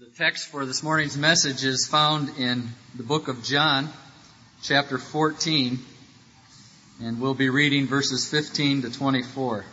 The 0.00 0.06
text 0.06 0.50
for 0.50 0.64
this 0.64 0.84
morning's 0.84 1.16
message 1.16 1.64
is 1.64 1.88
found 1.88 2.38
in 2.38 2.68
the 2.94 3.02
book 3.02 3.26
of 3.26 3.42
John, 3.42 3.88
chapter 4.62 4.96
14, 4.96 5.76
and 7.02 7.20
we'll 7.20 7.34
be 7.34 7.48
reading 7.48 7.88
verses 7.88 8.30
15 8.30 8.82
to 8.82 8.92
24. 8.92 9.64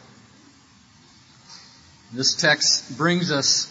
This 2.11 2.33
text 2.33 2.97
brings 2.97 3.31
us 3.31 3.67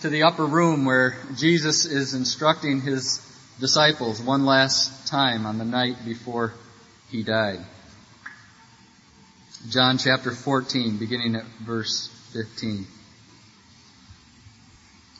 to 0.00 0.08
the 0.08 0.22
upper 0.22 0.46
room 0.46 0.86
where 0.86 1.14
Jesus 1.36 1.84
is 1.84 2.14
instructing 2.14 2.80
his 2.80 3.20
disciples 3.60 4.18
one 4.22 4.46
last 4.46 5.08
time 5.08 5.44
on 5.44 5.58
the 5.58 5.66
night 5.66 5.96
before 6.06 6.54
he 7.10 7.22
died. 7.22 7.60
John 9.68 9.98
chapter 9.98 10.30
14, 10.30 10.96
beginning 10.96 11.36
at 11.36 11.44
verse 11.60 12.08
15. 12.32 12.86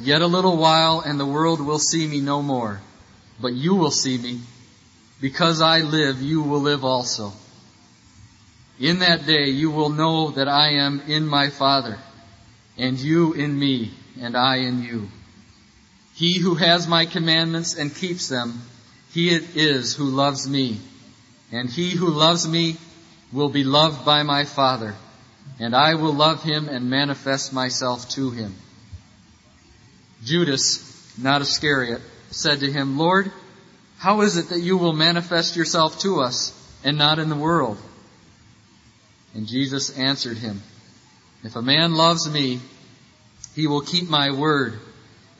Yet 0.00 0.22
a 0.22 0.26
little 0.26 0.56
while 0.56 1.00
and 1.00 1.18
the 1.18 1.26
world 1.26 1.60
will 1.60 1.78
see 1.78 2.06
me 2.06 2.20
no 2.20 2.42
more, 2.42 2.80
but 3.40 3.52
you 3.52 3.76
will 3.76 3.90
see 3.90 4.18
me. 4.18 4.40
Because 5.20 5.60
I 5.60 5.80
live, 5.80 6.20
you 6.20 6.42
will 6.42 6.60
live 6.60 6.84
also. 6.84 7.32
In 8.80 8.98
that 8.98 9.24
day 9.24 9.50
you 9.50 9.70
will 9.70 9.90
know 9.90 10.30
that 10.32 10.48
I 10.48 10.74
am 10.74 11.00
in 11.06 11.26
my 11.26 11.48
Father, 11.50 11.98
and 12.76 12.98
you 12.98 13.32
in 13.34 13.56
me, 13.56 13.92
and 14.20 14.36
I 14.36 14.56
in 14.56 14.82
you. 14.82 15.08
He 16.14 16.38
who 16.38 16.56
has 16.56 16.88
my 16.88 17.06
commandments 17.06 17.74
and 17.74 17.94
keeps 17.94 18.28
them, 18.28 18.62
he 19.12 19.30
it 19.30 19.56
is 19.56 19.94
who 19.94 20.04
loves 20.04 20.48
me. 20.48 20.80
And 21.52 21.70
he 21.70 21.90
who 21.90 22.08
loves 22.08 22.48
me 22.48 22.76
will 23.32 23.48
be 23.48 23.62
loved 23.62 24.04
by 24.04 24.24
my 24.24 24.44
Father, 24.44 24.96
and 25.60 25.74
I 25.74 25.94
will 25.94 26.14
love 26.14 26.42
him 26.42 26.68
and 26.68 26.90
manifest 26.90 27.52
myself 27.52 28.08
to 28.10 28.30
him. 28.30 28.56
Judas, 30.24 31.16
not 31.18 31.42
Iscariot, 31.42 32.00
said 32.30 32.60
to 32.60 32.72
him, 32.72 32.98
Lord, 32.98 33.30
how 33.98 34.22
is 34.22 34.36
it 34.36 34.48
that 34.48 34.60
you 34.60 34.76
will 34.76 34.92
manifest 34.92 35.56
yourself 35.56 36.00
to 36.00 36.20
us 36.20 36.52
and 36.82 36.98
not 36.98 37.18
in 37.18 37.28
the 37.28 37.36
world? 37.36 37.78
And 39.34 39.46
Jesus 39.46 39.96
answered 39.96 40.38
him, 40.38 40.62
If 41.42 41.56
a 41.56 41.62
man 41.62 41.94
loves 41.94 42.28
me, 42.30 42.60
he 43.54 43.66
will 43.66 43.80
keep 43.80 44.08
my 44.08 44.30
word, 44.30 44.78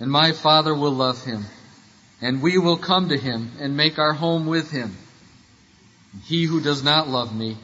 and 0.01 0.11
my 0.11 0.33
Father 0.33 0.75
will 0.75 0.93
love 0.93 1.25
him, 1.25 1.45
and 2.21 2.43
we 2.43 2.59
will 2.59 2.77
come 2.77 3.09
to 3.09 3.19
him 3.19 3.53
and 3.61 3.77
make 3.77 3.99
our 3.99 4.13
home 4.13 4.47
with 4.47 4.71
him. 4.71 4.97
He 6.25 6.45
who 6.45 6.61
does 6.61 6.83
not 6.83 7.09
love 7.09 7.35
me 7.35 7.57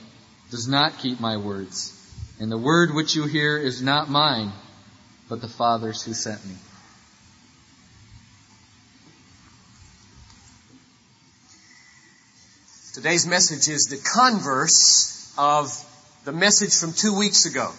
does 0.50 0.66
not 0.66 0.98
keep 0.98 1.20
my 1.20 1.36
words, 1.36 1.96
and 2.40 2.50
the 2.50 2.58
word 2.58 2.94
which 2.94 3.14
you 3.14 3.26
hear 3.26 3.56
is 3.56 3.82
not 3.82 4.10
mine, 4.10 4.52
but 5.28 5.40
the 5.40 5.48
Father's 5.48 6.02
who 6.02 6.14
sent 6.14 6.44
me. 6.46 6.54
Today's 13.00 13.26
message 13.26 13.66
is 13.72 13.86
the 13.86 13.96
converse 13.96 15.32
of 15.38 15.72
the 16.26 16.32
message 16.32 16.76
from 16.78 16.92
two 16.92 17.16
weeks 17.16 17.46
ago. 17.46 17.72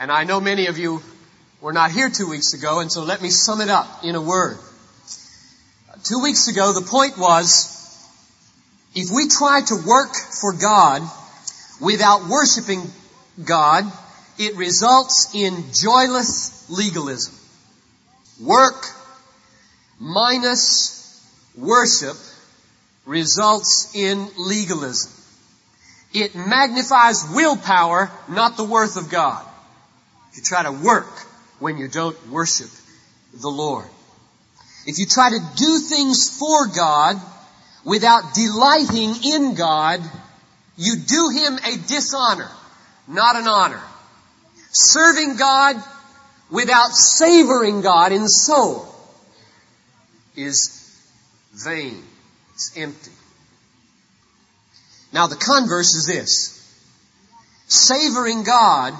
And 0.00 0.10
I 0.10 0.24
know 0.24 0.40
many 0.40 0.66
of 0.66 0.78
you 0.78 1.00
were 1.60 1.72
not 1.72 1.92
here 1.92 2.10
two 2.10 2.28
weeks 2.28 2.52
ago, 2.52 2.80
and 2.80 2.90
so 2.90 3.04
let 3.04 3.22
me 3.22 3.30
sum 3.30 3.60
it 3.60 3.68
up 3.68 4.02
in 4.02 4.16
a 4.16 4.20
word. 4.20 4.58
Two 6.02 6.18
weeks 6.24 6.48
ago, 6.48 6.72
the 6.72 6.84
point 6.84 7.16
was, 7.16 7.70
if 8.96 9.10
we 9.14 9.28
try 9.28 9.60
to 9.60 9.76
work 9.86 10.16
for 10.16 10.52
God 10.54 11.02
without 11.80 12.26
worshiping 12.28 12.82
God, 13.44 13.84
it 14.40 14.56
results 14.56 15.36
in 15.36 15.66
joyless 15.72 16.68
legalism. 16.68 17.32
Work 18.44 18.86
minus 20.00 21.24
worship 21.56 22.16
results 23.06 23.94
in 23.94 24.28
legalism. 24.36 25.12
It 26.12 26.34
magnifies 26.34 27.24
willpower, 27.34 28.10
not 28.28 28.56
the 28.56 28.64
worth 28.64 28.96
of 28.96 29.10
God. 29.10 29.44
You 30.34 30.42
try 30.42 30.62
to 30.62 30.72
work 30.72 31.08
when 31.58 31.78
you 31.78 31.88
don't 31.88 32.16
worship 32.28 32.68
the 33.32 33.48
Lord. 33.48 33.86
If 34.86 34.98
you 34.98 35.06
try 35.06 35.30
to 35.30 35.40
do 35.56 35.78
things 35.78 36.38
for 36.38 36.66
God 36.66 37.20
without 37.84 38.34
delighting 38.34 39.14
in 39.24 39.54
God, 39.54 40.00
you 40.76 40.96
do 40.96 41.30
Him 41.32 41.58
a 41.58 41.76
dishonor, 41.88 42.50
not 43.08 43.36
an 43.36 43.48
honor. 43.48 43.82
Serving 44.70 45.36
God 45.36 45.76
without 46.50 46.92
savoring 46.92 47.80
God 47.80 48.12
in 48.12 48.28
soul 48.28 48.86
is 50.36 51.00
vain. 51.52 52.02
It's 52.56 52.74
empty. 52.74 53.10
Now 55.12 55.26
the 55.26 55.36
converse 55.36 55.94
is 55.94 56.06
this. 56.06 56.54
Savoring 57.66 58.44
God 58.44 58.94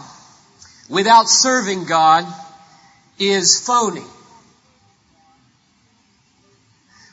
without 0.90 1.30
serving 1.30 1.86
God 1.86 2.26
is 3.18 3.58
phony. 3.66 4.04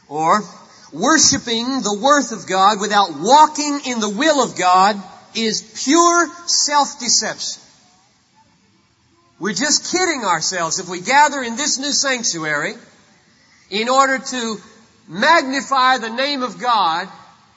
Or 0.09 0.41
worshiping 0.91 1.81
the 1.81 1.97
worth 1.97 2.33
of 2.33 2.45
God 2.45 2.81
without 2.81 3.17
walking 3.17 3.79
in 3.85 4.01
the 4.01 4.09
will 4.09 4.43
of 4.43 4.57
God 4.57 5.01
is 5.33 5.81
pure 5.85 6.27
self-deception. 6.45 7.63
We're 9.39 9.53
just 9.53 9.93
kidding 9.93 10.25
ourselves 10.25 10.79
if 10.79 10.89
we 10.89 10.99
gather 10.99 11.41
in 11.41 11.55
this 11.55 11.79
new 11.79 11.93
sanctuary 11.93 12.73
in 13.69 13.87
order 13.87 14.19
to 14.19 14.57
magnify 15.08 15.97
the 15.97 16.09
name 16.09 16.44
of 16.44 16.59
God 16.59 17.08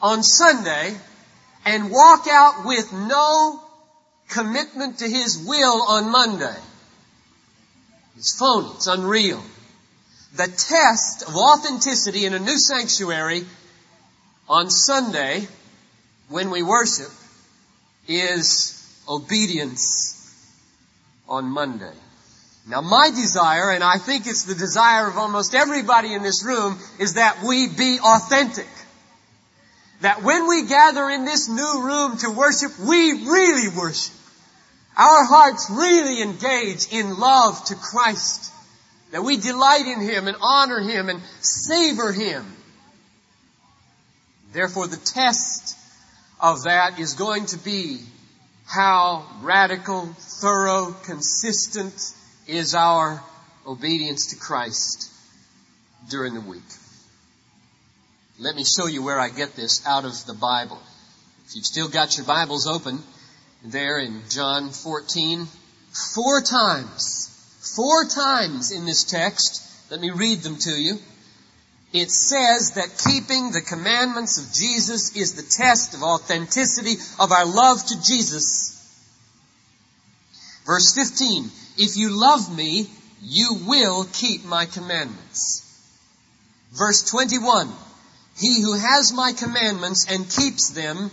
on 0.03 0.23
Sunday 0.23 0.95
and 1.65 1.91
walk 1.91 2.27
out 2.29 2.65
with 2.65 2.93
no 2.93 3.61
commitment 4.29 4.99
to 4.99 5.09
His 5.09 5.45
will 5.47 5.83
on 5.83 6.11
Monday. 6.11 6.57
It's 8.17 8.39
phony. 8.39 8.69
It's 8.75 8.87
unreal. 8.87 9.43
The 10.35 10.47
test 10.47 11.23
of 11.23 11.35
authenticity 11.35 12.25
in 12.25 12.35
a 12.35 12.39
new 12.39 12.59
sanctuary 12.59 13.45
on 14.49 14.71
Sunday 14.71 15.47
when 16.29 16.51
we 16.51 16.63
worship 16.63 17.11
is 18.09 19.03
obedience 19.09 20.13
on 21.29 21.47
Monday. 21.47 21.93
Now 22.69 22.81
my 22.81 23.11
desire, 23.11 23.71
and 23.71 23.85
I 23.85 23.99
think 23.99 24.27
it's 24.27 24.45
the 24.45 24.55
desire 24.55 25.09
of 25.09 25.17
almost 25.17 25.55
everybody 25.55 26.13
in 26.13 26.23
this 26.23 26.45
room, 26.45 26.79
is 26.99 27.15
that 27.15 27.45
we 27.47 27.69
be 27.69 27.99
authentic. 28.03 28.67
That 30.01 30.23
when 30.23 30.49
we 30.49 30.67
gather 30.67 31.09
in 31.09 31.25
this 31.25 31.49
new 31.49 31.83
room 31.85 32.19
to 32.19 32.31
worship, 32.31 32.73
we 32.81 33.13
really 33.25 33.69
worship. 33.69 34.15
Our 34.97 35.25
hearts 35.25 35.71
really 35.71 36.23
engage 36.23 36.89
in 36.91 37.19
love 37.19 37.65
to 37.67 37.77
Christ. 37.77 38.53
That 39.13 39.23
we 39.23 39.37
delight 39.37 39.87
in 39.87 40.01
Him 40.01 40.27
and 40.27 40.37
honor 40.41 40.81
Him 40.81 41.09
and 41.09 41.21
savor 41.41 42.13
Him. 42.13 42.45
Therefore 44.53 44.89
the 44.89 44.97
test 44.97 45.79
of 46.41 46.65
that 46.65 46.99
is 46.99 47.15
going 47.15 47.47
to 47.47 47.59
be 47.59 48.01
how 48.67 49.25
radical, 49.43 50.07
thorough, 50.07 50.93
consistent, 51.05 52.15
is 52.47 52.75
our 52.75 53.23
obedience 53.67 54.29
to 54.29 54.37
Christ 54.37 55.11
during 56.09 56.35
the 56.35 56.41
week. 56.41 56.63
Let 58.39 58.55
me 58.55 58.65
show 58.65 58.87
you 58.87 59.03
where 59.03 59.19
I 59.19 59.31
get 59.31 59.57
this 59.57 59.87
out 59.87 60.05
of 60.05 60.13
the 60.27 60.35
Bible. 60.35 60.81
If 61.47 61.57
you've 61.57 61.65
still 61.65 61.89
got 61.89 62.17
your 62.17 62.27
Bibles 62.27 62.67
open, 62.67 63.03
there 63.65 63.99
in 63.99 64.23
John 64.31 64.71
14, 64.71 65.47
four 66.15 66.43
times, 66.43 67.75
four 67.75 68.05
times 68.05 68.73
in 68.73 68.85
this 68.85 69.05
text, 69.05 69.63
let 69.91 70.01
me 70.01 70.11
read 70.11 70.41
them 70.41 70.57
to 70.57 70.71
you. 70.71 70.99
It 71.93 72.11
says 72.11 72.73
that 72.73 73.03
keeping 73.09 73.53
the 73.53 73.63
commandments 73.63 74.39
of 74.39 74.53
Jesus 74.53 75.17
is 75.17 75.35
the 75.35 75.43
test 75.43 75.95
of 75.95 76.03
authenticity 76.03 76.97
of 77.19 77.33
our 77.33 77.47
love 77.47 77.85
to 77.87 78.03
Jesus. 78.03 78.73
Verse 80.67 80.95
15, 80.95 81.49
if 81.79 81.97
you 81.97 82.11
love 82.11 82.55
me, 82.55 82.89
you 83.23 83.59
will 83.67 84.05
keep 84.13 84.45
my 84.45 84.67
commandments. 84.67 85.63
Verse 86.73 87.09
21. 87.11 87.71
He 88.39 88.61
who 88.61 88.75
has 88.75 89.13
my 89.13 89.33
commandments 89.33 90.07
and 90.11 90.29
keeps 90.29 90.71
them, 90.71 91.11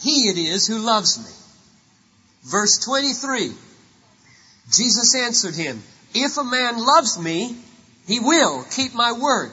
he 0.00 0.28
it 0.28 0.38
is 0.38 0.66
who 0.66 0.78
loves 0.78 1.18
me. 1.18 2.50
Verse 2.50 2.78
23. 2.84 3.52
Jesus 4.70 5.14
answered 5.16 5.54
him, 5.54 5.82
If 6.14 6.38
a 6.38 6.44
man 6.44 6.78
loves 6.78 7.18
me, 7.18 7.56
he 8.06 8.20
will 8.20 8.64
keep 8.70 8.94
my 8.94 9.12
word. 9.12 9.50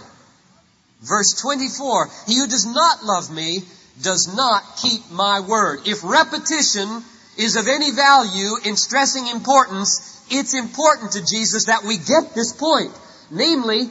Verse 1.01 1.39
24. 1.42 2.09
He 2.27 2.38
who 2.38 2.48
does 2.48 2.65
not 2.65 3.04
love 3.04 3.31
me 3.31 3.62
does 4.01 4.33
not 4.36 4.77
keep 4.81 5.09
my 5.12 5.39
word. 5.39 5.88
If 5.88 6.04
repetition 6.04 7.04
is 7.38 7.56
of 7.56 7.68
any 7.68 7.92
value 7.92 8.57
in 8.63 8.75
stressing 8.75 9.27
importance, 9.27 10.16
it's 10.29 10.53
important 10.53 11.13
to 11.13 11.25
Jesus 11.25 11.65
that 11.65 11.83
we 11.83 11.97
get 11.97 12.33
this 12.35 12.53
point. 12.53 12.91
Namely, 13.31 13.89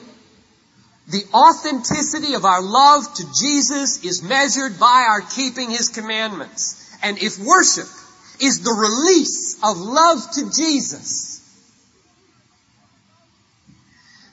the 1.09 1.25
authenticity 1.33 2.35
of 2.35 2.45
our 2.45 2.63
love 2.63 3.13
to 3.15 3.25
Jesus 3.39 4.05
is 4.05 4.23
measured 4.23 4.79
by 4.79 5.07
our 5.09 5.21
keeping 5.21 5.71
His 5.71 5.89
commandments. 5.89 6.97
And 7.03 7.19
if 7.19 7.39
worship 7.39 7.87
is 8.41 8.63
the 8.63 8.73
release 8.73 9.57
of 9.63 9.77
love 9.79 10.31
to 10.33 10.51
Jesus, 10.51 11.37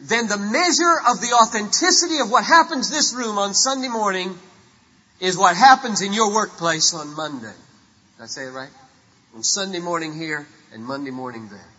then 0.01 0.27
the 0.27 0.37
measure 0.37 0.95
of 1.09 1.21
the 1.21 1.33
authenticity 1.41 2.19
of 2.19 2.29
what 2.29 2.43
happens 2.43 2.89
this 2.89 3.13
room 3.13 3.37
on 3.37 3.53
Sunday 3.53 3.87
morning 3.87 4.37
is 5.19 5.37
what 5.37 5.55
happens 5.55 6.01
in 6.01 6.11
your 6.11 6.33
workplace 6.33 6.93
on 6.93 7.15
Monday. 7.15 7.53
Did 8.17 8.23
I 8.23 8.25
say 8.25 8.45
it 8.45 8.51
right? 8.51 8.69
On 9.35 9.43
Sunday 9.43 9.79
morning 9.79 10.13
here 10.13 10.45
and 10.73 10.83
Monday 10.83 11.11
morning 11.11 11.47
there. 11.49 11.72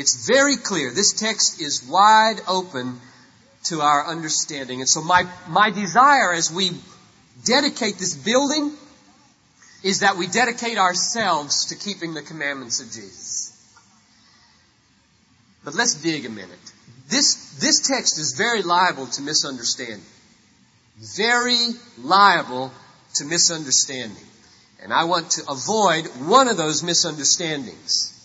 It's 0.00 0.26
very 0.26 0.56
clear. 0.56 0.90
This 0.90 1.12
text 1.12 1.60
is 1.60 1.86
wide 1.86 2.40
open 2.48 2.98
to 3.64 3.82
our 3.82 4.06
understanding. 4.06 4.80
And 4.80 4.88
so 4.88 5.02
my, 5.02 5.24
my 5.46 5.68
desire 5.68 6.32
as 6.32 6.50
we 6.50 6.70
dedicate 7.44 7.98
this 7.98 8.14
building 8.14 8.72
is 9.82 10.00
that 10.00 10.16
we 10.16 10.26
dedicate 10.26 10.78
ourselves 10.78 11.66
to 11.66 11.74
keeping 11.74 12.14
the 12.14 12.22
commandments 12.22 12.80
of 12.80 12.86
Jesus. 12.86 13.52
But 15.66 15.74
let's 15.74 15.92
dig 15.96 16.24
a 16.24 16.30
minute. 16.30 16.72
This, 17.10 17.58
this 17.60 17.86
text 17.86 18.18
is 18.18 18.32
very 18.38 18.62
liable 18.62 19.06
to 19.06 19.20
misunderstanding. 19.20 20.00
Very 21.14 21.68
liable 21.98 22.72
to 23.16 23.26
misunderstanding. 23.26 24.24
And 24.82 24.94
I 24.94 25.04
want 25.04 25.32
to 25.32 25.42
avoid 25.50 26.06
one 26.26 26.48
of 26.48 26.56
those 26.56 26.82
misunderstandings. 26.82 28.16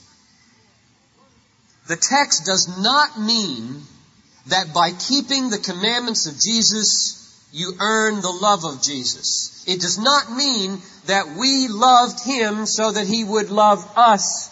The 1.88 1.96
text 1.96 2.46
does 2.46 2.82
not 2.82 3.20
mean 3.20 3.82
that 4.48 4.74
by 4.74 4.92
keeping 4.92 5.50
the 5.50 5.58
commandments 5.58 6.28
of 6.28 6.40
Jesus, 6.40 7.22
you 7.52 7.74
earn 7.80 8.22
the 8.22 8.32
love 8.32 8.66
of 8.66 8.82
Jesus. 8.82 9.64
It 9.68 9.82
does 9.82 9.98
not 9.98 10.32
mean 10.36 10.80
that 11.06 11.36
we 11.38 11.68
loved 11.68 12.24
Him 12.24 12.66
so 12.66 12.92
that 12.92 13.08
He 13.08 13.24
would 13.24 13.50
love 13.50 13.86
us 13.96 14.50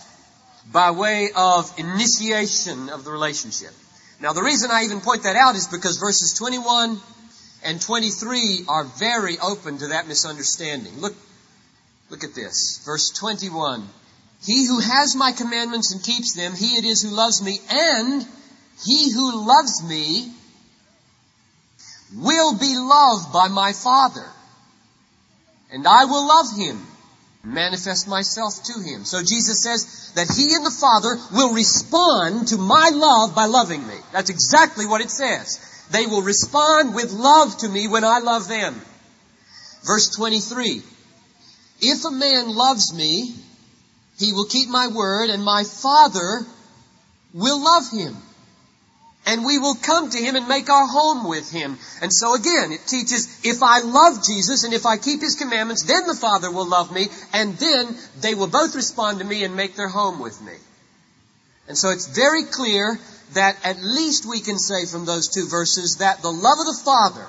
by 0.71 0.91
way 0.91 1.30
of 1.35 1.71
initiation 1.77 2.89
of 2.89 3.03
the 3.03 3.12
relationship. 3.12 3.71
Now 4.19 4.33
the 4.33 4.44
reason 4.44 4.71
I 4.71 4.83
even 4.83 5.01
point 5.01 5.24
that 5.24 5.36
out 5.36 5.56
is 5.56 5.68
because 5.68 5.97
verses 5.97 6.33
21 6.33 7.00
and 7.65 7.81
23 7.81 8.65
are 8.68 8.83
very 8.83 9.38
open 9.39 9.79
to 9.79 9.88
that 9.88 10.07
misunderstanding. 10.07 11.00
Look, 11.00 11.15
look 12.09 12.24
at 12.24 12.33
this. 12.36 12.81
Verse 12.86 13.09
21. 13.09 13.88
He 14.45 14.66
who 14.68 14.80
has 14.80 15.16
my 15.16 15.31
commandments 15.31 15.94
and 15.94 16.04
keeps 16.04 16.34
them, 16.34 16.54
he 16.54 16.78
it 16.78 16.86
is 16.86 17.01
who 17.01 17.10
loves 17.10 17.42
me, 17.42 17.60
and 17.69 18.25
he 18.86 19.12
who 19.12 19.48
loves 19.48 19.84
me 19.84 20.31
will 22.16 22.57
be 22.57 22.78
loved 22.78 23.31
by 23.31 23.48
my 23.48 23.72
Father. 23.74 24.25
And 25.72 25.88
I 25.88 26.06
will 26.06 26.28
love 26.28 26.56
him, 26.56 26.86
manifest 27.44 28.07
myself 28.07 28.62
to 28.63 28.74
him. 28.81 29.06
So 29.06 29.22
Jesus 29.22 29.63
says 29.63 30.12
that 30.16 30.28
he 30.30 30.54
and 30.54 30.66
the 30.66 30.72
Father 30.72 31.18
will 31.31 31.54
respond 31.54 32.50
to 32.50 32.57
my 32.57 32.92
love 32.94 33.34
by 33.34 33.46
loving 33.46 33.88
me. 33.88 33.96
That's 34.12 34.30
exactly 34.30 34.86
what 34.86 35.01
it 35.01 35.10
says. 35.10 35.88
They 35.92 36.06
will 36.06 36.22
respond 36.22 36.94
with 36.94 37.12
love 37.12 37.57
to 37.60 37.69
me 37.69 37.88
when 37.88 38.04
I 38.04 38.19
love 38.19 38.48
them. 38.48 38.80
Verse 39.84 40.10
23. 40.16 40.81
If 41.81 42.06
a 42.06 42.12
man 42.12 42.56
loves 42.56 42.94
me, 42.94 43.34
he 44.18 44.33
will 44.33 44.45
keep 44.45 44.69
my 44.69 44.88
word 44.88 45.30
and 45.30 45.44
my 45.44 45.63
Father 45.63 46.45
will 47.33 47.63
love 47.63 47.89
him. 47.92 48.15
And 49.25 49.45
we 49.45 49.57
will 49.57 49.75
come 49.75 50.10
to 50.10 50.18
Him 50.18 50.36
and 50.36 50.50
make 50.50 50.69
our 50.69 50.86
home 50.86 51.27
with 51.27 51.50
Him. 51.50 51.77
And 52.01 52.12
so 52.13 52.36
again, 52.36 52.74
it 52.74 52.86
teaches, 52.86 53.39
if 53.45 53.63
I 53.63 53.80
love 53.80 54.24
Jesus 54.24 54.65
and 54.65 54.74
if 54.74 54.86
I 54.86 54.98
keep 54.98 55.21
His 55.21 55.36
commandments, 55.36 55.83
then 55.83 56.06
the 56.07 56.13
Father 56.13 56.51
will 56.51 56.68
love 56.68 56.92
me, 56.92 57.07
and 57.31 57.56
then 57.57 57.95
they 58.19 58.36
will 58.36 58.48
both 58.48 58.75
respond 58.75 59.19
to 59.19 59.25
me 59.25 59.45
and 59.45 59.56
make 59.56 59.75
their 59.75 59.88
home 59.88 60.19
with 60.19 60.42
me. 60.42 60.54
And 61.69 61.77
so 61.77 61.92
it's 61.92 62.07
very 62.07 62.44
clear 62.44 63.00
that 63.33 63.57
at 63.63 63.81
least 63.81 64.25
we 64.30 64.42
can 64.42 64.60
say 64.60 64.86
from 64.86 65.06
those 65.06 65.30
two 65.30 65.48
verses 65.48 65.98
that 66.00 66.21
the 66.21 66.31
love 66.31 66.60
of 66.60 66.65
the 66.65 66.81
Father 66.83 67.25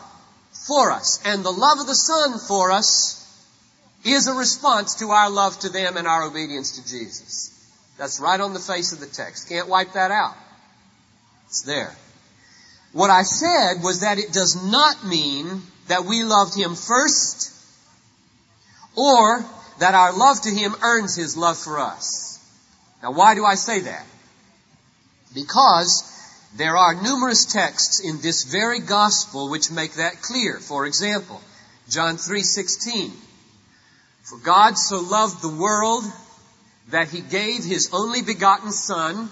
for 0.67 0.91
us 0.91 1.21
and 1.25 1.45
the 1.45 1.53
love 1.53 1.79
of 1.79 1.87
the 1.87 1.95
Son 1.95 2.39
for 2.39 2.73
us 2.73 3.24
is 4.05 4.27
a 4.29 4.35
response 4.35 4.97
to 4.97 5.11
our 5.11 5.31
love 5.31 5.59
to 5.61 5.69
them 5.69 5.97
and 5.97 6.07
our 6.07 6.25
obedience 6.25 6.79
to 6.79 6.89
Jesus. 6.89 7.51
That's 7.97 8.21
right 8.21 8.41
on 8.41 8.53
the 8.53 8.61
face 8.61 8.93
of 8.93 9.01
the 9.01 9.07
text. 9.07 9.49
Can't 9.49 9.69
wipe 9.69 9.93
that 9.93 10.11
out. 10.11 10.37
It's 11.47 11.63
there. 11.63 11.95
What 12.93 13.11
I 13.11 13.23
said 13.23 13.83
was 13.83 14.01
that 14.01 14.19
it 14.19 14.33
does 14.33 14.71
not 14.71 15.05
mean 15.05 15.63
that 15.89 16.05
we 16.05 16.23
loved 16.23 16.57
Him 16.57 16.75
first 16.75 17.53
or 18.97 19.45
that 19.79 19.95
our 19.95 20.13
love 20.17 20.41
to 20.43 20.51
Him 20.51 20.75
earns 20.83 21.17
His 21.17 21.37
love 21.37 21.59
for 21.59 21.79
us. 21.79 22.39
Now 23.03 23.13
why 23.13 23.35
do 23.35 23.45
I 23.45 23.55
say 23.55 23.81
that? 23.81 24.07
Because 25.35 26.11
there 26.57 26.77
are 26.77 26.95
numerous 26.95 27.47
texts 27.47 28.01
in 28.01 28.21
this 28.21 28.45
very 28.45 28.79
gospel 28.79 29.51
which 29.51 29.73
make 29.73 29.95
that 29.95 30.23
clear. 30.23 30.61
For 30.61 30.87
example, 30.87 31.41
John 31.89 32.17
3:16. 32.17 33.11
For 34.25 34.39
God 34.39 34.79
so 34.79 35.01
loved 35.01 35.43
the 35.43 35.55
world 35.55 36.03
that 36.89 37.09
he 37.09 37.21
gave 37.21 37.63
his 37.63 37.91
only 37.93 38.23
begotten 38.23 38.73
son 38.73 39.29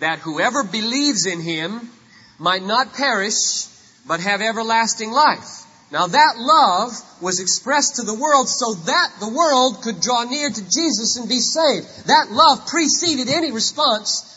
that 0.00 0.18
whoever 0.18 0.64
believes 0.64 1.24
in 1.24 1.40
him 1.40 1.90
might 2.38 2.62
not 2.62 2.92
perish 2.92 3.66
but 4.06 4.20
have 4.20 4.42
everlasting 4.42 5.12
life. 5.12 5.64
Now 5.90 6.08
that 6.08 6.34
love 6.36 6.90
was 7.22 7.40
expressed 7.40 7.96
to 7.96 8.02
the 8.02 8.14
world 8.14 8.48
so 8.48 8.74
that 8.74 9.12
the 9.18 9.28
world 9.30 9.82
could 9.82 10.00
draw 10.02 10.24
near 10.24 10.50
to 10.50 10.62
Jesus 10.62 11.16
and 11.16 11.28
be 11.28 11.38
saved. 11.38 11.86
That 12.06 12.28
love 12.30 12.66
preceded 12.66 13.28
any 13.28 13.50
response 13.50 14.28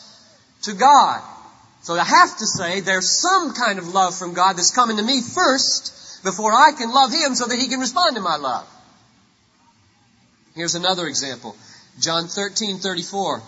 to 0.62 0.72
God. 0.72 1.22
So 1.82 1.94
I 1.94 2.04
have 2.04 2.38
to 2.38 2.46
say 2.46 2.80
there's 2.80 3.20
some 3.20 3.52
kind 3.52 3.78
of 3.78 3.88
love 3.88 4.16
from 4.16 4.32
God 4.32 4.54
that's 4.54 4.74
coming 4.74 4.96
to 4.96 5.02
me 5.02 5.20
first 5.20 6.24
before 6.24 6.52
I 6.52 6.72
can 6.72 6.92
love 6.92 7.12
Him 7.12 7.34
so 7.34 7.46
that 7.46 7.58
He 7.58 7.68
can 7.68 7.80
respond 7.80 8.16
to 8.16 8.22
my 8.22 8.36
love. 8.36 8.66
Here's 10.56 10.74
another 10.74 11.06
example. 11.06 11.54
John 12.00 12.28
13, 12.28 12.78
34. 12.78 13.42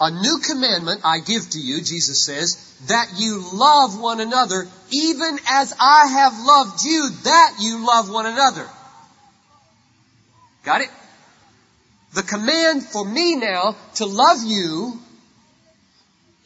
A 0.00 0.10
new 0.10 0.38
commandment 0.38 1.02
I 1.04 1.20
give 1.20 1.48
to 1.50 1.58
you, 1.58 1.82
Jesus 1.82 2.24
says, 2.24 2.56
that 2.86 3.12
you 3.16 3.42
love 3.52 4.00
one 4.00 4.20
another, 4.20 4.66
even 4.90 5.38
as 5.48 5.74
I 5.78 6.06
have 6.06 6.32
loved 6.44 6.84
you, 6.84 7.10
that 7.24 7.56
you 7.60 7.86
love 7.86 8.10
one 8.10 8.26
another. 8.26 8.66
Got 10.64 10.80
it? 10.80 10.90
The 12.14 12.22
command 12.22 12.82
for 12.82 13.04
me 13.04 13.36
now 13.36 13.76
to 13.96 14.06
love 14.06 14.38
you 14.42 14.98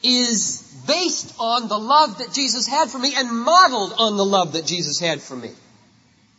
is 0.03 0.83
based 0.87 1.35
on 1.39 1.69
the 1.69 1.79
love 1.79 2.19
that 2.19 2.33
Jesus 2.33 2.67
had 2.67 2.89
for 2.89 2.99
me 2.99 3.15
and 3.17 3.31
modeled 3.31 3.93
on 3.97 4.17
the 4.17 4.25
love 4.25 4.53
that 4.55 4.67
Jesus 4.67 4.99
had 4.99 5.21
for 5.21 5.37
me. 5.37 5.51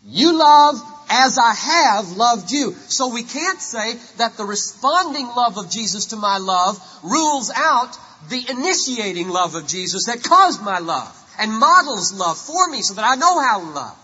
You 0.06 0.38
love 0.38 0.82
as 1.12 1.38
I 1.38 1.54
have 1.54 2.16
loved 2.16 2.52
you. 2.52 2.74
So 2.88 3.10
we 3.10 3.24
can't 3.24 3.62
say 3.62 3.96
that 4.18 4.38
the 4.38 4.46
responding 4.46 5.28
love 5.28 5.58
of 5.58 5.70
Jesus 5.70 6.08
to 6.08 6.16
my 6.16 6.38
love 6.38 6.80
rules 7.04 7.52
out 7.54 7.98
the 8.30 8.46
initiating 8.50 9.28
love 9.28 9.56
of 9.56 9.68
Jesus 9.68 10.06
that 10.06 10.24
caused 10.24 10.64
my 10.64 10.80
love 10.80 11.18
and 11.38 11.52
models 11.52 12.14
love 12.14 12.38
for 12.38 12.70
me 12.70 12.82
so 12.82 12.94
that 12.94 13.04
I 13.04 13.16
know 13.16 13.40
how 13.42 13.60
to 13.60 13.66
love. 13.66 13.98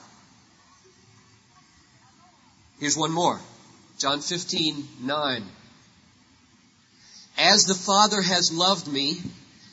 Here's 2.80 2.98
one 2.98 3.12
more. 3.12 3.40
John 3.98 4.20
15, 4.20 4.88
9. 5.02 5.44
As 7.38 7.64
the 7.64 7.74
Father 7.74 8.22
has 8.22 8.52
loved 8.52 8.88
me, 8.88 9.18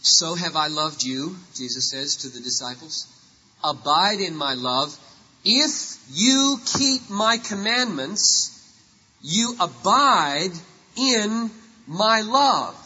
so 0.02 0.34
have 0.34 0.54
I 0.54 0.68
loved 0.68 1.02
you, 1.02 1.36
Jesus 1.54 1.90
says 1.90 2.16
to 2.16 2.28
the 2.28 2.40
disciples. 2.40 3.08
Abide 3.62 4.20
in 4.20 4.36
my 4.36 4.54
love. 4.54 4.96
If 5.44 5.98
you 6.10 6.58
keep 6.64 7.10
my 7.10 7.36
commandments, 7.36 8.50
you 9.22 9.56
abide 9.60 10.52
in 10.96 11.50
my 11.86 12.22
love, 12.22 12.76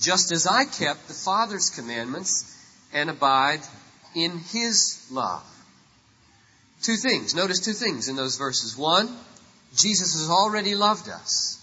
just 0.00 0.32
as 0.32 0.46
I 0.46 0.64
kept 0.64 1.06
the 1.06 1.14
Father's 1.14 1.70
commandments 1.70 2.50
and 2.92 3.10
abide 3.10 3.60
in 4.14 4.38
His 4.52 5.06
love. 5.10 5.44
Two 6.82 6.96
things. 6.96 7.34
Notice 7.34 7.60
two 7.60 7.72
things 7.72 8.08
in 8.08 8.16
those 8.16 8.36
verses. 8.36 8.76
One, 8.76 9.08
Jesus 9.76 10.14
has 10.14 10.30
already 10.30 10.74
loved 10.74 11.08
us 11.08 11.60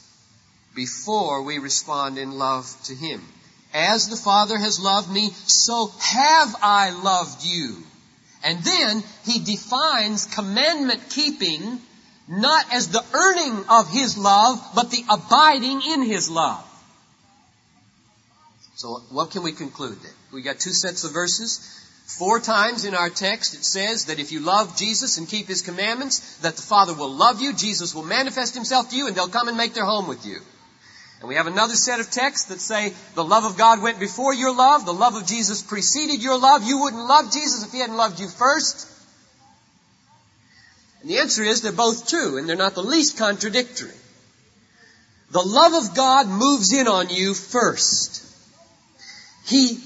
before 0.75 1.43
we 1.43 1.59
respond 1.59 2.17
in 2.17 2.31
love 2.31 2.65
to 2.85 2.95
Him. 2.95 3.21
As 3.73 4.09
the 4.09 4.17
Father 4.17 4.57
has 4.57 4.79
loved 4.79 5.09
me, 5.09 5.29
so 5.45 5.91
have 6.00 6.55
I 6.61 6.89
loved 6.91 7.45
you. 7.45 7.77
And 8.43 8.63
then 8.63 9.03
He 9.25 9.39
defines 9.39 10.25
commandment 10.25 11.10
keeping 11.10 11.79
not 12.27 12.74
as 12.74 12.88
the 12.89 13.03
earning 13.13 13.65
of 13.69 13.89
His 13.89 14.17
love, 14.17 14.60
but 14.75 14.91
the 14.91 15.03
abiding 15.10 15.81
in 15.81 16.03
His 16.03 16.29
love. 16.29 16.63
So 18.75 19.01
what 19.12 19.31
can 19.31 19.43
we 19.43 19.51
conclude 19.51 20.01
then? 20.01 20.13
We 20.31 20.41
got 20.41 20.60
two 20.60 20.71
sets 20.71 21.03
of 21.03 21.13
verses. 21.13 21.77
Four 22.05 22.39
times 22.39 22.83
in 22.83 22.95
our 22.95 23.10
text 23.10 23.53
it 23.53 23.63
says 23.63 24.05
that 24.05 24.19
if 24.19 24.31
you 24.31 24.39
love 24.39 24.75
Jesus 24.75 25.17
and 25.17 25.27
keep 25.27 25.48
His 25.48 25.62
commandments, 25.62 26.38
that 26.38 26.55
the 26.55 26.62
Father 26.62 26.93
will 26.93 27.12
love 27.12 27.41
you, 27.41 27.53
Jesus 27.53 27.93
will 27.93 28.03
manifest 28.03 28.55
Himself 28.55 28.89
to 28.89 28.95
you, 28.95 29.07
and 29.07 29.15
they'll 29.15 29.27
come 29.27 29.48
and 29.48 29.57
make 29.57 29.74
their 29.74 29.86
home 29.86 30.07
with 30.07 30.25
you. 30.25 30.39
And 31.21 31.29
we 31.29 31.35
have 31.35 31.45
another 31.45 31.75
set 31.75 31.99
of 31.99 32.09
texts 32.09 32.47
that 32.49 32.59
say 32.59 32.93
the 33.13 33.23
love 33.23 33.45
of 33.45 33.55
God 33.55 33.81
went 33.81 33.99
before 33.99 34.33
your 34.33 34.55
love, 34.55 34.85
the 34.85 34.93
love 34.93 35.15
of 35.15 35.27
Jesus 35.27 35.61
preceded 35.61 36.23
your 36.23 36.39
love. 36.39 36.63
You 36.63 36.79
wouldn't 36.79 37.07
love 37.07 37.31
Jesus 37.31 37.63
if 37.63 37.71
He 37.71 37.79
hadn't 37.79 37.95
loved 37.95 38.19
you 38.19 38.27
first. 38.27 38.87
And 41.01 41.09
the 41.11 41.19
answer 41.19 41.43
is 41.43 41.61
they're 41.61 41.71
both 41.71 42.07
true, 42.09 42.37
and 42.37 42.49
they're 42.49 42.55
not 42.55 42.73
the 42.73 42.83
least 42.83 43.19
contradictory. 43.19 43.93
The 45.29 45.41
love 45.41 45.73
of 45.73 45.95
God 45.95 46.27
moves 46.27 46.73
in 46.73 46.87
on 46.87 47.09
you 47.09 47.35
first. 47.35 48.25
He 49.45 49.79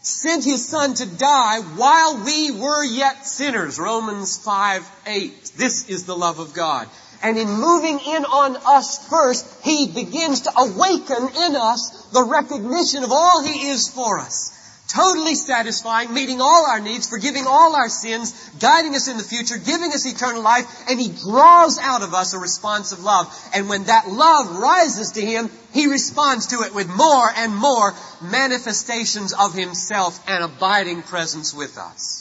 sent 0.00 0.44
His 0.44 0.68
Son 0.68 0.94
to 0.94 1.06
die 1.06 1.60
while 1.60 2.24
we 2.24 2.50
were 2.50 2.84
yet 2.84 3.26
sinners. 3.26 3.78
Romans 3.78 4.38
5, 4.44 4.84
8. 5.06 5.52
This 5.56 5.88
is 5.88 6.04
the 6.04 6.16
love 6.16 6.40
of 6.40 6.52
God. 6.52 6.88
And 7.22 7.38
in 7.38 7.48
moving 7.48 7.98
in 7.98 8.24
on 8.24 8.56
us 8.56 9.08
first, 9.08 9.64
He 9.64 9.86
begins 9.86 10.42
to 10.42 10.52
awaken 10.56 11.28
in 11.36 11.56
us 11.56 12.08
the 12.12 12.24
recognition 12.24 13.04
of 13.04 13.12
all 13.12 13.42
He 13.42 13.68
is 13.68 13.88
for 13.88 14.18
us. 14.18 14.52
Totally 14.88 15.34
satisfying, 15.34 16.12
meeting 16.12 16.40
all 16.40 16.66
our 16.66 16.78
needs, 16.78 17.08
forgiving 17.08 17.46
all 17.48 17.74
our 17.74 17.88
sins, 17.88 18.50
guiding 18.60 18.94
us 18.94 19.08
in 19.08 19.16
the 19.16 19.24
future, 19.24 19.56
giving 19.56 19.92
us 19.92 20.06
eternal 20.06 20.42
life, 20.42 20.66
and 20.88 21.00
He 21.00 21.08
draws 21.08 21.78
out 21.78 22.02
of 22.02 22.12
us 22.12 22.34
a 22.34 22.38
response 22.38 22.92
of 22.92 23.02
love. 23.02 23.26
And 23.54 23.68
when 23.68 23.84
that 23.84 24.08
love 24.08 24.56
rises 24.56 25.12
to 25.12 25.20
Him, 25.20 25.50
He 25.72 25.86
responds 25.86 26.48
to 26.48 26.62
it 26.62 26.74
with 26.74 26.88
more 26.88 27.28
and 27.34 27.56
more 27.56 27.94
manifestations 28.22 29.32
of 29.32 29.54
Himself 29.54 30.22
and 30.28 30.44
abiding 30.44 31.02
presence 31.02 31.54
with 31.54 31.78
us. 31.78 32.20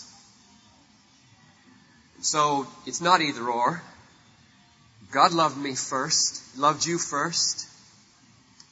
So, 2.22 2.66
it's 2.86 3.02
not 3.02 3.22
either 3.22 3.46
or. 3.46 3.84
God 5.14 5.32
loved 5.32 5.58
me 5.58 5.76
first, 5.76 6.58
loved 6.58 6.86
you 6.86 6.98
first. 6.98 7.68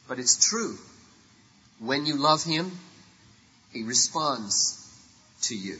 But 0.08 0.18
it's 0.18 0.50
true. 0.50 0.78
When 1.80 2.06
you 2.06 2.18
love 2.18 2.44
Him, 2.44 2.72
He 3.72 3.84
responds 3.84 4.78
to 5.44 5.56
you. 5.56 5.78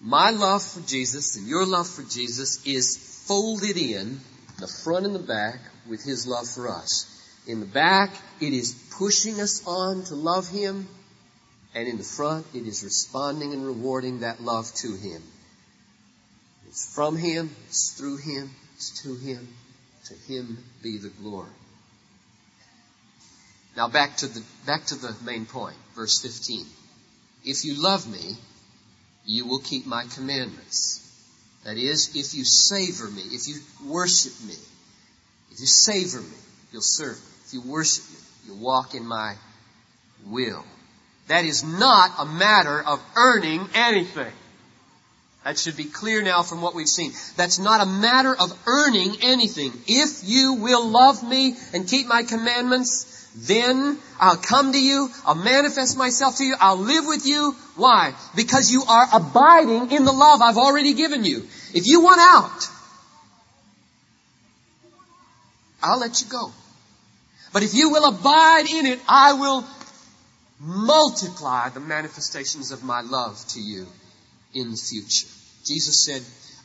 My 0.00 0.30
love 0.30 0.62
for 0.62 0.80
Jesus 0.80 1.36
and 1.36 1.48
your 1.48 1.64
love 1.64 1.88
for 1.88 2.02
Jesus 2.02 2.64
is 2.66 3.24
folded 3.26 3.78
in 3.78 4.20
the 4.60 4.68
front 4.68 5.06
and 5.06 5.14
the 5.14 5.20
back 5.20 5.60
with 5.88 6.04
His 6.04 6.26
love 6.26 6.48
for 6.48 6.68
us. 6.68 7.12
In 7.46 7.60
the 7.60 7.66
back, 7.66 8.10
it 8.40 8.52
is 8.52 8.74
pushing 8.98 9.40
us 9.40 9.66
on 9.66 10.04
to 10.04 10.14
love 10.14 10.48
Him, 10.48 10.88
and 11.74 11.88
in 11.88 11.96
the 11.96 12.04
front, 12.04 12.46
it 12.54 12.66
is 12.66 12.84
responding 12.84 13.52
and 13.52 13.64
rewarding 13.64 14.20
that 14.20 14.42
love 14.42 14.72
to 14.76 14.94
Him. 14.94 15.22
It's 16.68 16.94
from 16.94 17.16
Him, 17.16 17.50
it's 17.68 17.92
through 17.92 18.18
Him, 18.18 18.50
it's 18.76 19.02
to 19.02 19.14
Him. 19.14 19.48
To 20.06 20.14
Him 20.32 20.58
be 20.82 20.98
the 20.98 21.08
glory. 21.08 21.50
Now 23.76 23.88
back 23.88 24.18
to 24.18 24.26
the, 24.26 24.42
back 24.64 24.86
to 24.86 24.94
the 24.94 25.14
main 25.24 25.46
point, 25.46 25.76
verse 25.94 26.20
15. 26.20 26.64
If 27.44 27.64
you 27.64 27.82
love 27.82 28.10
me, 28.10 28.36
you 29.24 29.46
will 29.46 29.58
keep 29.58 29.86
my 29.86 30.04
commandments. 30.14 31.02
That 31.64 31.76
is, 31.76 32.14
if 32.14 32.34
you 32.34 32.44
savor 32.44 33.10
me, 33.10 33.22
if 33.22 33.48
you 33.48 33.56
worship 33.84 34.32
me, 34.46 34.54
if 35.50 35.60
you 35.60 35.66
savor 35.66 36.20
me, 36.20 36.36
you'll 36.72 36.82
serve 36.82 37.16
me. 37.16 37.30
If 37.46 37.54
you 37.54 37.62
worship 37.62 38.04
me, 38.08 38.16
you'll 38.46 38.64
walk 38.64 38.94
in 38.94 39.04
my 39.04 39.34
will. 40.26 40.64
That 41.28 41.44
is 41.44 41.64
not 41.64 42.12
a 42.18 42.24
matter 42.24 42.80
of 42.80 43.02
earning 43.16 43.68
anything. 43.74 44.32
That 45.46 45.60
should 45.60 45.76
be 45.76 45.84
clear 45.84 46.22
now 46.22 46.42
from 46.42 46.60
what 46.60 46.74
we've 46.74 46.88
seen. 46.88 47.12
That's 47.36 47.60
not 47.60 47.80
a 47.80 47.86
matter 47.86 48.34
of 48.34 48.52
earning 48.66 49.18
anything. 49.22 49.72
If 49.86 50.22
you 50.24 50.54
will 50.54 50.88
love 50.88 51.22
me 51.22 51.54
and 51.72 51.86
keep 51.86 52.08
my 52.08 52.24
commandments, 52.24 53.30
then 53.36 53.96
I'll 54.18 54.38
come 54.38 54.72
to 54.72 54.80
you, 54.80 55.08
I'll 55.24 55.36
manifest 55.36 55.96
myself 55.96 56.38
to 56.38 56.44
you, 56.44 56.56
I'll 56.58 56.78
live 56.78 57.04
with 57.06 57.26
you. 57.26 57.54
Why? 57.76 58.12
Because 58.34 58.72
you 58.72 58.82
are 58.88 59.06
abiding 59.12 59.92
in 59.92 60.04
the 60.04 60.10
love 60.10 60.42
I've 60.42 60.56
already 60.56 60.94
given 60.94 61.24
you. 61.24 61.46
If 61.72 61.86
you 61.86 62.00
want 62.00 62.20
out, 62.20 62.68
I'll 65.80 66.00
let 66.00 66.20
you 66.20 66.26
go. 66.26 66.50
But 67.52 67.62
if 67.62 67.72
you 67.72 67.90
will 67.90 68.08
abide 68.08 68.66
in 68.68 68.86
it, 68.86 68.98
I 69.08 69.34
will 69.34 69.64
multiply 70.58 71.68
the 71.68 71.78
manifestations 71.78 72.72
of 72.72 72.82
my 72.82 73.02
love 73.02 73.40
to 73.50 73.60
you 73.60 73.86
in 74.56 74.70
the 74.70 74.76
future. 74.76 75.28
Jesus 75.64 76.04
said, 76.04 76.22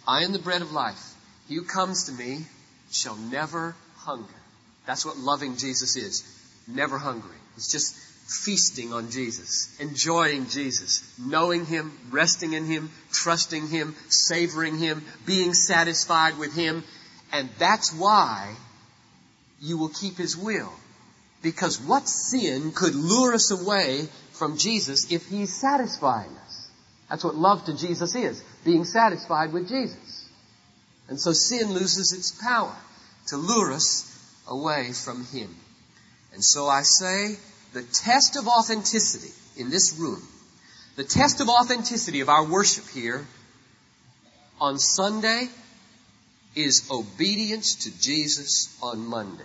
I 0.07 0.23
am 0.23 0.31
the 0.31 0.39
bread 0.39 0.61
of 0.61 0.71
life. 0.71 1.13
He 1.47 1.55
who 1.55 1.63
comes 1.63 2.05
to 2.05 2.13
me 2.13 2.45
shall 2.91 3.15
never 3.15 3.75
hunger. 3.97 4.27
That's 4.85 5.05
what 5.05 5.17
loving 5.17 5.57
Jesus 5.57 5.95
is. 5.95 6.23
Never 6.67 6.97
hungry. 6.97 7.37
It's 7.55 7.71
just 7.71 7.95
feasting 8.27 8.93
on 8.93 9.11
Jesus, 9.11 9.75
enjoying 9.79 10.47
Jesus, 10.47 11.03
knowing 11.19 11.65
Him, 11.65 11.91
resting 12.09 12.53
in 12.53 12.65
Him, 12.65 12.89
trusting 13.11 13.67
Him, 13.67 13.95
savoring 14.09 14.77
Him, 14.77 15.03
being 15.25 15.53
satisfied 15.53 16.37
with 16.37 16.55
Him. 16.55 16.83
And 17.33 17.49
that's 17.59 17.93
why 17.93 18.55
you 19.59 19.77
will 19.77 19.89
keep 19.89 20.17
His 20.17 20.37
will. 20.37 20.71
Because 21.41 21.81
what 21.81 22.07
sin 22.07 22.71
could 22.71 22.95
lure 22.95 23.33
us 23.33 23.51
away 23.51 24.07
from 24.31 24.57
Jesus 24.57 25.11
if 25.11 25.27
He's 25.27 25.53
satisfying 25.53 26.29
us? 26.29 26.40
That's 27.11 27.25
what 27.25 27.35
love 27.35 27.65
to 27.65 27.75
Jesus 27.75 28.15
is 28.15 28.41
being 28.63 28.85
satisfied 28.85 29.51
with 29.51 29.67
Jesus. 29.67 30.29
And 31.09 31.19
so 31.19 31.33
sin 31.33 31.73
loses 31.73 32.13
its 32.13 32.31
power 32.31 32.73
to 33.27 33.35
lure 33.35 33.73
us 33.73 34.07
away 34.47 34.93
from 34.93 35.25
Him. 35.25 35.53
And 36.31 36.41
so 36.41 36.67
I 36.67 36.83
say 36.83 37.35
the 37.73 37.83
test 37.83 38.37
of 38.37 38.47
authenticity 38.47 39.33
in 39.57 39.69
this 39.69 39.97
room, 39.99 40.25
the 40.95 41.03
test 41.03 41.41
of 41.41 41.49
authenticity 41.49 42.21
of 42.21 42.29
our 42.29 42.45
worship 42.45 42.87
here 42.87 43.27
on 44.61 44.79
Sunday 44.79 45.49
is 46.55 46.89
obedience 46.89 47.75
to 47.83 47.99
Jesus 47.99 48.73
on 48.81 49.05
Monday. 49.05 49.43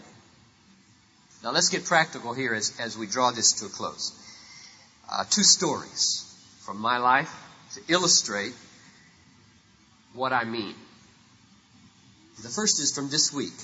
Now 1.42 1.50
let's 1.50 1.68
get 1.68 1.84
practical 1.84 2.32
here 2.32 2.54
as, 2.54 2.78
as 2.78 2.96
we 2.96 3.08
draw 3.08 3.32
this 3.32 3.54
to 3.54 3.66
a 3.66 3.68
close. 3.68 4.12
Uh, 5.10 5.24
two 5.28 5.42
stories 5.42 6.22
from 6.64 6.78
my 6.80 6.98
life 6.98 7.42
to 7.76 7.92
illustrate 7.92 8.54
what 10.14 10.32
I 10.32 10.44
mean. 10.44 10.74
The 12.42 12.48
first 12.48 12.80
is 12.80 12.94
from 12.94 13.08
this 13.08 13.32
week. 13.32 13.54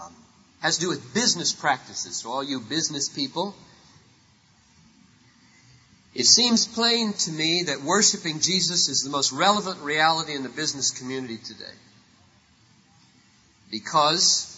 Um, 0.00 0.12
has 0.60 0.76
to 0.76 0.82
do 0.82 0.88
with 0.88 1.14
business 1.14 1.52
practices. 1.52 2.16
So 2.16 2.30
all 2.30 2.42
you 2.42 2.60
business 2.60 3.08
people, 3.08 3.54
it 6.14 6.24
seems 6.24 6.66
plain 6.66 7.12
to 7.12 7.30
me 7.30 7.64
that 7.66 7.82
worshiping 7.82 8.40
Jesus 8.40 8.88
is 8.88 9.02
the 9.02 9.10
most 9.10 9.32
relevant 9.32 9.80
reality 9.82 10.34
in 10.34 10.42
the 10.42 10.48
business 10.48 10.90
community 10.90 11.38
today. 11.38 11.64
Because 13.70 14.54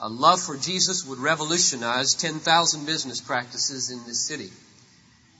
a 0.00 0.08
love 0.08 0.40
for 0.40 0.56
Jesus 0.56 1.04
would 1.06 1.18
revolutionize 1.18 2.14
10,000 2.14 2.86
business 2.86 3.20
practices 3.20 3.90
in 3.90 4.04
this 4.06 4.26
city. 4.26 4.50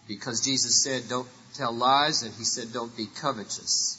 Because 0.09 0.41
Jesus 0.41 0.83
said, 0.83 1.09
don't 1.09 1.29
tell 1.55 1.73
lies, 1.73 2.23
and 2.23 2.35
he 2.35 2.45
said, 2.45 2.73
don't 2.73 2.95
be 2.97 3.07
covetous. 3.07 3.99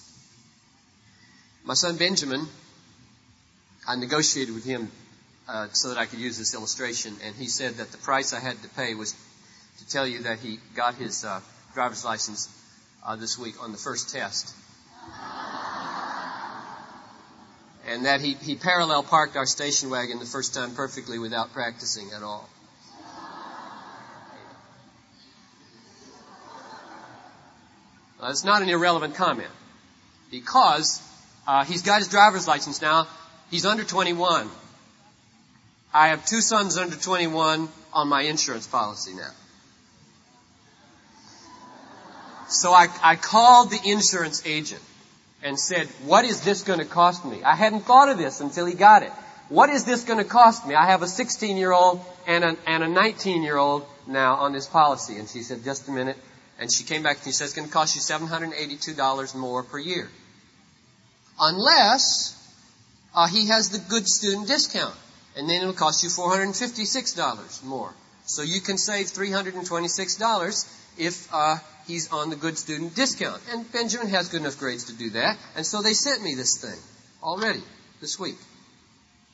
My 1.64 1.76
son 1.76 1.98
Benjamin, 1.98 2.46
I 3.88 3.96
negotiated 3.96 4.54
with 4.54 4.66
him 4.66 4.92
uh, 5.48 5.68
so 5.72 5.90
that 5.90 5.98
I 5.98 6.06
could 6.06 6.20
use 6.20 6.38
this 6.38 6.54
illustration, 6.54 7.16
and 7.24 7.36
he 7.36 7.48
said 7.48 7.76
that 7.76 7.92
the 7.92 7.98
price 7.98 8.34
I 8.34 8.40
had 8.40 8.62
to 8.64 8.70
pay 8.70 8.96
was 8.96 9.16
to 9.80 9.88
tell 9.88 10.06
you 10.06 10.24
that 10.24 10.40
he 10.40 10.60
got 10.76 10.96
his 10.96 11.24
uh, 11.26 11.40
driver's 11.74 12.06
license 12.06 12.50
uh, 13.06 13.16
this 13.16 13.38
week 13.38 13.62
on 13.62 13.72
the 13.72 13.78
first 13.78 14.14
test. 14.14 14.54
And 17.86 18.06
that 18.06 18.22
he, 18.22 18.34
he 18.36 18.56
parallel 18.56 19.04
parked 19.04 19.36
our 19.36 19.46
station 19.46 19.90
wagon 19.90 20.20
the 20.20 20.26
first 20.26 20.54
time 20.54 20.74
perfectly 20.74 21.20
without 21.20 21.54
practicing 21.54 22.12
at 22.16 22.24
all. 22.24 22.50
Uh, 28.24 28.30
it's 28.30 28.46
not 28.46 28.62
an 28.62 28.70
irrelevant 28.70 29.16
comment 29.16 29.50
because 30.32 31.02
uh, 31.46 31.66
he's 31.66 31.82
got 31.82 32.00
his 32.00 32.08
driver's 32.08 32.48
license 32.48 32.82
now. 32.82 33.06
He's 33.52 33.66
under 33.66 33.84
21. 33.84 34.50
I 35.94 36.08
have 36.08 36.26
two 36.26 36.40
sons 36.40 36.78
under 36.78 36.96
21 36.96 37.68
on 37.92 38.08
my 38.08 38.22
insurance 38.22 38.66
policy 38.66 39.14
now. 39.14 39.32
So 42.48 42.72
I, 42.72 42.88
I 43.04 43.16
called 43.18 43.72
the 43.72 43.80
insurance 43.92 44.46
agent 44.46 44.82
and 45.44 45.60
said, 45.60 45.88
what 46.06 46.24
is 46.24 46.46
this 46.46 46.64
going 46.64 46.80
to 46.80 46.86
cost 46.86 47.26
me? 47.26 47.44
I 47.44 47.56
hadn't 47.56 47.82
thought 47.82 48.08
of 48.08 48.18
this 48.18 48.40
until 48.40 48.66
he 48.66 48.74
got 48.74 49.04
it. 49.04 49.12
What 49.50 49.70
is 49.70 49.84
this 49.84 50.06
going 50.06 50.20
to 50.20 50.26
cost 50.26 50.66
me? 50.66 50.76
I 50.76 50.86
have 50.86 51.02
a 51.02 51.08
16 51.08 51.58
year 51.58 51.74
old 51.74 52.00
and 52.26 52.46
a, 52.46 52.56
and 52.68 52.84
a 52.84 52.88
19 52.88 53.44
year 53.44 53.58
old 53.58 53.86
now 54.08 54.36
on 54.36 54.54
this 54.54 54.66
policy. 54.66 55.18
And 55.18 55.28
she 55.28 55.42
said, 55.42 55.66
just 55.66 55.90
a 55.90 55.92
minute. 55.92 56.16
And 56.64 56.72
she 56.72 56.86
came 56.86 57.04
back 57.04 57.18
and 57.18 57.26
she 57.26 57.34
said, 57.34 57.44
it's 57.44 57.54
going 57.54 57.68
to 57.68 57.74
cost 57.74 57.94
you 57.94 58.02
$782 58.02 59.36
more 59.36 59.64
per 59.64 59.78
year. 59.78 60.10
Unless 61.38 62.40
uh, 63.14 63.28
he 63.28 63.48
has 63.48 63.68
the 63.72 63.80
good 63.90 64.08
student 64.08 64.48
discount. 64.48 64.96
And 65.36 65.50
then 65.50 65.60
it'll 65.60 65.74
cost 65.74 66.04
you 66.04 66.10
$456 66.10 67.64
more. 67.66 67.94
So 68.28 68.44
you 68.44 68.62
can 68.62 68.78
save 68.78 69.08
$326 69.08 70.98
if 70.98 71.28
uh, 71.34 71.58
he's 71.86 72.10
on 72.14 72.30
the 72.30 72.38
good 72.38 72.58
student 72.58 72.96
discount. 72.96 73.42
And 73.52 73.70
Benjamin 73.70 74.08
has 74.08 74.30
good 74.30 74.40
enough 74.40 74.58
grades 74.58 74.86
to 74.86 74.94
do 74.94 75.10
that. 75.10 75.38
And 75.58 75.66
so 75.66 75.82
they 75.82 75.94
sent 75.94 76.24
me 76.24 76.34
this 76.34 76.62
thing 76.62 76.80
already 77.22 77.64
this 78.00 78.18
week. 78.18 78.38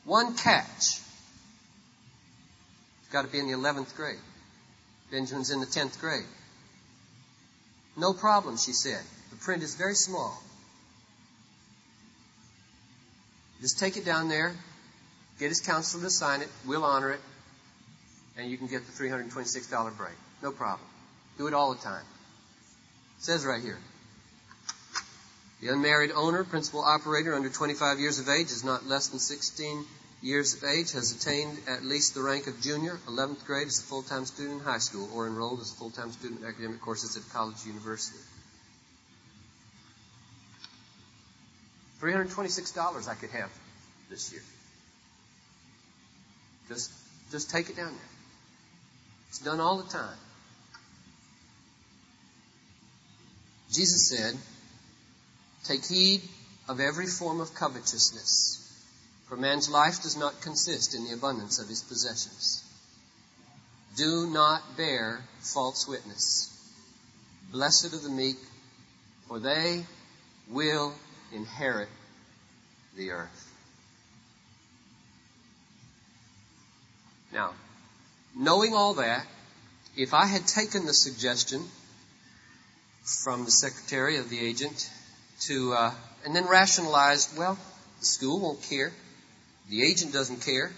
One 0.04 0.34
catch. 0.34 0.98
It's 2.98 3.12
got 3.12 3.24
to 3.24 3.28
be 3.28 3.38
in 3.38 3.46
the 3.46 3.56
11th 3.56 3.94
grade. 3.94 4.18
Benjamin's 5.12 5.52
in 5.52 5.60
the 5.60 5.66
10th 5.66 6.00
grade. 6.00 6.26
No 7.96 8.12
problem, 8.12 8.56
she 8.56 8.72
said. 8.72 9.00
The 9.30 9.36
print 9.36 9.62
is 9.62 9.74
very 9.74 9.94
small. 9.94 10.40
Just 13.60 13.78
take 13.78 13.96
it 13.96 14.04
down 14.04 14.28
there, 14.28 14.54
get 15.38 15.48
his 15.48 15.60
counselor 15.60 16.04
to 16.04 16.10
sign 16.10 16.40
it, 16.40 16.48
we'll 16.66 16.84
honor 16.84 17.10
it, 17.10 17.20
and 18.38 18.50
you 18.50 18.56
can 18.56 18.68
get 18.68 18.86
the 18.86 18.92
$326 18.92 19.96
break. 19.96 20.14
No 20.42 20.50
problem. 20.50 20.86
Do 21.36 21.46
it 21.46 21.52
all 21.52 21.74
the 21.74 21.80
time. 21.80 22.04
It 23.18 23.24
says 23.24 23.44
right 23.44 23.60
here. 23.60 23.78
The 25.60 25.68
unmarried 25.68 26.10
owner, 26.14 26.42
principal 26.42 26.80
operator 26.80 27.34
under 27.34 27.50
25 27.50 28.00
years 28.00 28.18
of 28.18 28.30
age 28.30 28.46
is 28.46 28.64
not 28.64 28.86
less 28.86 29.08
than 29.08 29.18
16 29.18 29.84
years 30.22 30.54
of 30.54 30.64
age, 30.64 30.92
has 30.92 31.12
attained 31.12 31.58
at 31.66 31.84
least 31.84 32.14
the 32.14 32.22
rank 32.22 32.46
of 32.46 32.60
junior, 32.60 32.98
11th 33.06 33.44
grade 33.46 33.66
as 33.66 33.78
a 33.78 33.82
full-time 33.82 34.26
student 34.26 34.60
in 34.60 34.64
high 34.64 34.78
school, 34.78 35.08
or 35.14 35.26
enrolled 35.26 35.60
as 35.60 35.72
a 35.72 35.76
full-time 35.76 36.12
student 36.12 36.40
in 36.40 36.46
academic 36.46 36.80
courses 36.80 37.16
at 37.16 37.22
college 37.32 37.64
university. 37.66 38.18
$326 42.00 43.08
I 43.08 43.14
could 43.14 43.30
have 43.30 43.50
this 44.08 44.32
year. 44.32 44.42
Just, 46.68 46.90
just 47.30 47.50
take 47.50 47.68
it 47.68 47.76
down 47.76 47.92
there. 47.92 48.10
It's 49.28 49.38
done 49.38 49.60
all 49.60 49.78
the 49.78 49.90
time. 49.90 50.16
Jesus 53.70 54.08
said, 54.08 54.36
Take 55.64 55.84
heed 55.84 56.22
of 56.68 56.80
every 56.80 57.06
form 57.06 57.40
of 57.40 57.54
covetousness, 57.54 58.69
for 59.30 59.36
man's 59.36 59.70
life 59.70 60.02
does 60.02 60.16
not 60.16 60.40
consist 60.40 60.92
in 60.92 61.04
the 61.04 61.12
abundance 61.12 61.60
of 61.60 61.68
his 61.68 61.82
possessions. 61.82 62.64
Do 63.96 64.26
not 64.28 64.76
bear 64.76 65.20
false 65.38 65.86
witness. 65.86 66.48
Blessed 67.52 67.94
are 67.94 67.98
the 67.98 68.08
meek, 68.08 68.38
for 69.28 69.38
they 69.38 69.86
will 70.48 70.92
inherit 71.32 71.88
the 72.96 73.12
earth. 73.12 73.52
Now, 77.32 77.52
knowing 78.34 78.74
all 78.74 78.94
that, 78.94 79.24
if 79.96 80.12
I 80.12 80.26
had 80.26 80.44
taken 80.48 80.86
the 80.86 80.92
suggestion 80.92 81.62
from 83.04 83.44
the 83.44 83.52
secretary 83.52 84.16
of 84.16 84.28
the 84.28 84.40
agent 84.44 84.90
to, 85.42 85.72
uh, 85.72 85.94
and 86.24 86.34
then 86.34 86.48
rationalized, 86.48 87.38
well, 87.38 87.56
the 88.00 88.06
school 88.06 88.40
won't 88.40 88.62
care. 88.62 88.92
The 89.70 89.84
agent 89.84 90.12
doesn't 90.12 90.42
care. 90.42 90.72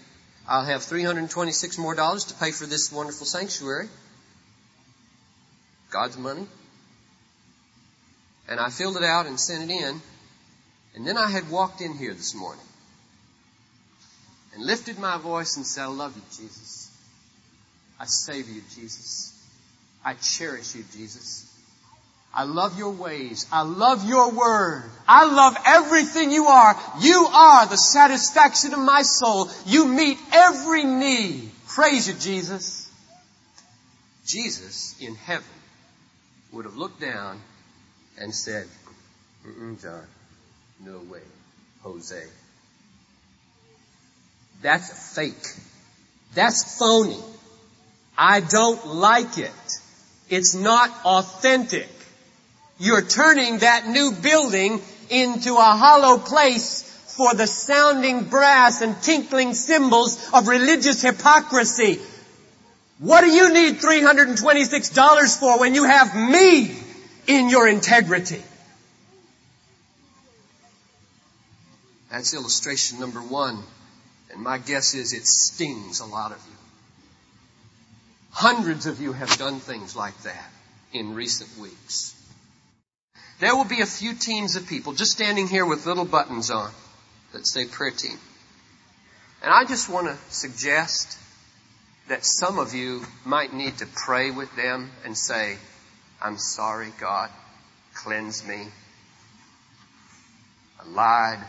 I'll 0.47 0.67
have 0.67 0.83
326 0.83 1.79
more 1.79 1.95
dollars 1.95 2.25
to 2.25 2.35
pay 2.35 2.51
for 2.51 2.67
this 2.67 2.93
wonderful 2.93 3.27
sanctuary. 3.27 3.89
God's 5.91 6.19
money. 6.19 6.47
And 8.49 8.61
I 8.61 8.69
filled 8.69 8.97
it 8.97 9.03
out 9.03 9.27
and 9.27 9.41
sent 9.41 9.71
it 9.71 9.73
in. 9.73 10.01
And 10.95 11.07
then 11.07 11.17
I 11.17 11.31
had 11.31 11.51
walked 11.51 11.81
in 11.81 11.97
here 11.97 12.13
this 12.13 12.35
morning 12.35 12.65
and 14.55 14.65
lifted 14.65 14.99
my 14.99 15.17
voice 15.17 15.57
and 15.57 15.67
said, 15.67 15.85
I 15.85 15.87
love 15.87 16.15
you, 16.15 16.23
Jesus. 16.31 16.91
I 17.99 18.05
save 18.05 18.49
you, 18.49 18.61
Jesus. 18.75 19.33
I 20.05 20.15
cherish 20.15 20.75
you, 20.75 20.85
Jesus. 20.93 21.49
I 22.35 22.45
love 22.45 22.79
your 22.79 22.93
ways. 22.93 23.47
I 23.53 23.63
love 23.63 24.09
your 24.09 24.31
word. 24.31 24.85
I 25.07 25.25
love 25.25 25.57
everything 25.67 26.31
you 26.31 26.47
are. 26.47 26.75
You 27.01 27.27
are 27.31 27.67
the 27.67 27.77
satisfaction 27.77 28.73
of 28.73 28.81
my 28.81 29.03
soul. 29.03 29.51
You 29.67 29.87
meet 29.87 30.19
every 30.33 30.85
need. 30.85 31.51
Praise 31.69 32.09
you, 32.09 32.15
Jesus. 32.15 32.91
Jesus 34.27 34.97
in 35.01 35.15
heaven 35.15 35.45
would 36.53 36.65
have 36.65 36.77
looked 36.77 37.01
down 37.01 37.41
and 38.19 38.35
said, 38.35 38.67
John, 39.83 40.07
no 40.81 41.01
way, 41.11 41.21
Jose. 41.83 42.23
That's 44.63 45.15
fake. 45.15 45.57
That's 46.35 46.79
phony. 46.79 47.19
I 48.17 48.41
don't 48.41 48.87
like 48.87 49.39
it. 49.39 49.51
It's 50.31 50.55
not 50.55 50.91
authentic. 51.05 51.89
You're 52.83 53.07
turning 53.07 53.59
that 53.59 53.87
new 53.87 54.11
building 54.11 54.83
into 55.09 55.55
a 55.55 55.77
hollow 55.83 56.19
place 56.19 56.83
for 57.17 57.33
the 57.33 57.47
sounding 57.47 58.25
brass 58.25 58.83
and 58.83 59.01
tinkling 59.01 59.55
cymbals 59.55 60.19
of 60.35 60.49
religious 60.49 61.01
hypocrisy. 61.01 62.01
What 62.99 63.21
do 63.21 63.31
you 63.31 63.55
need 63.55 63.77
$326 63.77 65.39
for 65.39 65.61
when 65.61 65.77
you 65.77 65.85
have 65.85 66.13
me 66.17 66.77
in 67.29 67.51
your 67.51 67.69
integrity? 67.69 68.43
That's 72.11 72.35
illustration 72.35 72.99
number 72.99 73.21
one. 73.21 73.63
And 74.33 74.43
my 74.43 74.59
guess 74.59 74.95
is 74.95 75.13
it 75.13 75.25
stings 75.25 76.01
a 76.01 76.07
lot 76.07 76.33
of 76.33 76.39
you. 76.39 76.57
Hundreds 78.33 78.87
of 78.87 79.01
you 79.01 79.13
have 79.13 79.39
done 79.39 79.61
things 79.61 79.95
like 79.95 80.21
that 80.25 80.51
in 80.93 81.15
recent 81.15 81.57
weeks. 81.61 82.17
There 83.43 83.57
will 83.57 83.65
be 83.65 83.81
a 83.81 83.87
few 83.87 84.15
teams 84.15 84.55
of 84.55 84.69
people 84.69 84.93
just 84.93 85.11
standing 85.11 85.49
here 85.49 85.67
with 85.67 85.85
little 85.85 86.05
buttons 86.05 86.49
on 86.53 86.71
that 87.33 87.45
say 87.45 87.67
prayer 87.67 87.91
team. 87.91 88.17
And 89.43 89.53
I 89.53 89.65
just 89.65 89.89
want 89.89 90.07
to 90.07 90.17
suggest 90.33 91.19
that 92.07 92.25
some 92.25 92.61
of 92.61 92.73
you 92.73 93.05
might 93.25 93.53
need 93.53 93.79
to 93.79 93.87
pray 93.87 94.31
with 94.31 94.55
them 94.55 94.93
and 95.05 95.19
say, 95.19 95.57
I'm 96.23 96.39
sorry, 96.39 96.93
God, 97.01 97.31
cleanse 97.95 98.47
me. 98.47 98.69
I 100.81 100.89
lied 100.89 101.45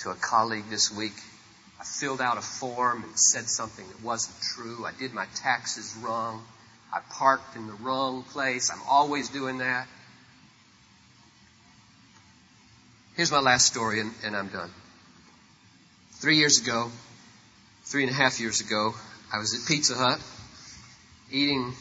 to 0.00 0.10
a 0.10 0.14
colleague 0.14 0.68
this 0.68 0.94
week. 0.94 1.16
I 1.80 1.84
filled 1.84 2.20
out 2.20 2.36
a 2.36 2.42
form 2.42 3.02
and 3.02 3.18
said 3.18 3.48
something 3.48 3.88
that 3.88 4.02
wasn't 4.02 4.36
true. 4.42 4.84
I 4.84 4.92
did 4.92 5.14
my 5.14 5.24
taxes 5.36 5.96
wrong. 6.02 6.44
I 6.92 7.00
parked 7.00 7.56
in 7.56 7.66
the 7.66 7.72
wrong 7.82 8.24
place. 8.24 8.70
I'm 8.70 8.82
always 8.86 9.30
doing 9.30 9.56
that. 9.58 9.88
Here's 13.18 13.32
my 13.32 13.40
last 13.40 13.66
story, 13.66 13.98
and, 13.98 14.14
and 14.22 14.36
I'm 14.36 14.46
done. 14.46 14.70
Three 16.20 16.36
years 16.36 16.60
ago, 16.60 16.88
three 17.82 18.04
and 18.04 18.12
a 18.12 18.14
half 18.14 18.38
years 18.38 18.60
ago, 18.60 18.94
I 19.32 19.38
was 19.38 19.54
at 19.54 19.66
Pizza 19.66 19.96
Hut 19.96 20.20
eating 21.28 21.74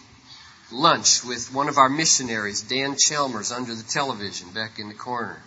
lunch 0.71 1.23
with 1.23 1.53
one 1.53 1.69
of 1.69 1.77
our 1.77 1.89
missionaries, 1.89 2.63
Dan 2.63 2.95
Chalmers, 2.97 3.51
under 3.51 3.75
the 3.75 3.83
television 3.83 4.49
back 4.49 4.79
in 4.79 4.87
the 4.87 4.95
corner. 4.95 5.39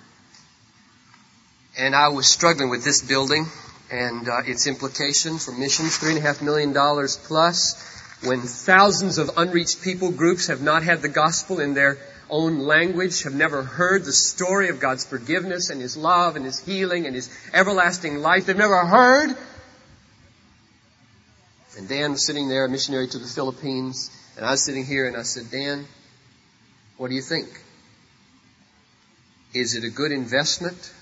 And 1.76 1.96
I 1.96 2.10
was 2.10 2.28
struggling 2.28 2.70
with 2.70 2.84
this 2.84 3.02
building 3.02 3.46
and 3.90 4.28
uh, 4.28 4.42
its 4.46 4.68
implication 4.68 5.38
for 5.38 5.50
missions, 5.50 5.98
three 5.98 6.10
and 6.10 6.18
a 6.18 6.22
half 6.22 6.40
million 6.40 6.72
dollars 6.72 7.16
plus, 7.16 7.74
when 8.22 8.42
thousands 8.42 9.18
of 9.18 9.28
unreached 9.36 9.82
people 9.82 10.12
groups 10.12 10.46
have 10.46 10.62
not 10.62 10.84
had 10.84 11.02
the 11.02 11.08
gospel 11.08 11.58
in 11.58 11.74
their 11.74 11.98
own 12.30 12.60
language, 12.60 13.24
have 13.24 13.34
never 13.34 13.62
heard 13.62 14.04
the 14.04 14.12
story 14.12 14.68
of 14.68 14.80
God's 14.80 15.04
forgiveness 15.04 15.70
and 15.70 15.80
His 15.80 15.96
love 15.96 16.36
and 16.36 16.44
His 16.44 16.58
healing 16.60 17.06
and 17.06 17.14
His 17.14 17.28
everlasting 17.52 18.16
life. 18.18 18.46
They've 18.46 18.56
never 18.56 18.84
heard. 18.86 19.36
And 21.76 21.88
Dan 21.88 22.12
was 22.12 22.26
sitting 22.26 22.48
there, 22.48 22.64
a 22.64 22.68
missionary 22.68 23.08
to 23.08 23.18
the 23.18 23.26
Philippines, 23.26 24.10
and 24.36 24.44
I 24.44 24.52
was 24.52 24.64
sitting 24.64 24.84
here 24.84 25.06
and 25.06 25.16
I 25.16 25.22
said, 25.22 25.50
Dan, 25.50 25.86
what 26.96 27.08
do 27.08 27.14
you 27.14 27.22
think? 27.22 27.48
Is 29.52 29.74
it 29.74 29.84
a 29.84 29.90
good 29.90 30.12
investment 30.12 30.92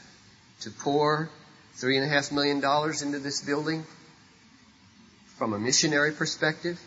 to 0.61 0.71
pour 0.71 1.31
three 1.75 1.97
and 1.97 2.05
a 2.05 2.09
half 2.09 2.33
million 2.33 2.61
dollars 2.61 3.03
into 3.03 3.19
this 3.19 3.41
building 3.41 3.85
from 5.37 5.53
a 5.53 5.59
missionary 5.59 6.13
perspective? 6.13 6.81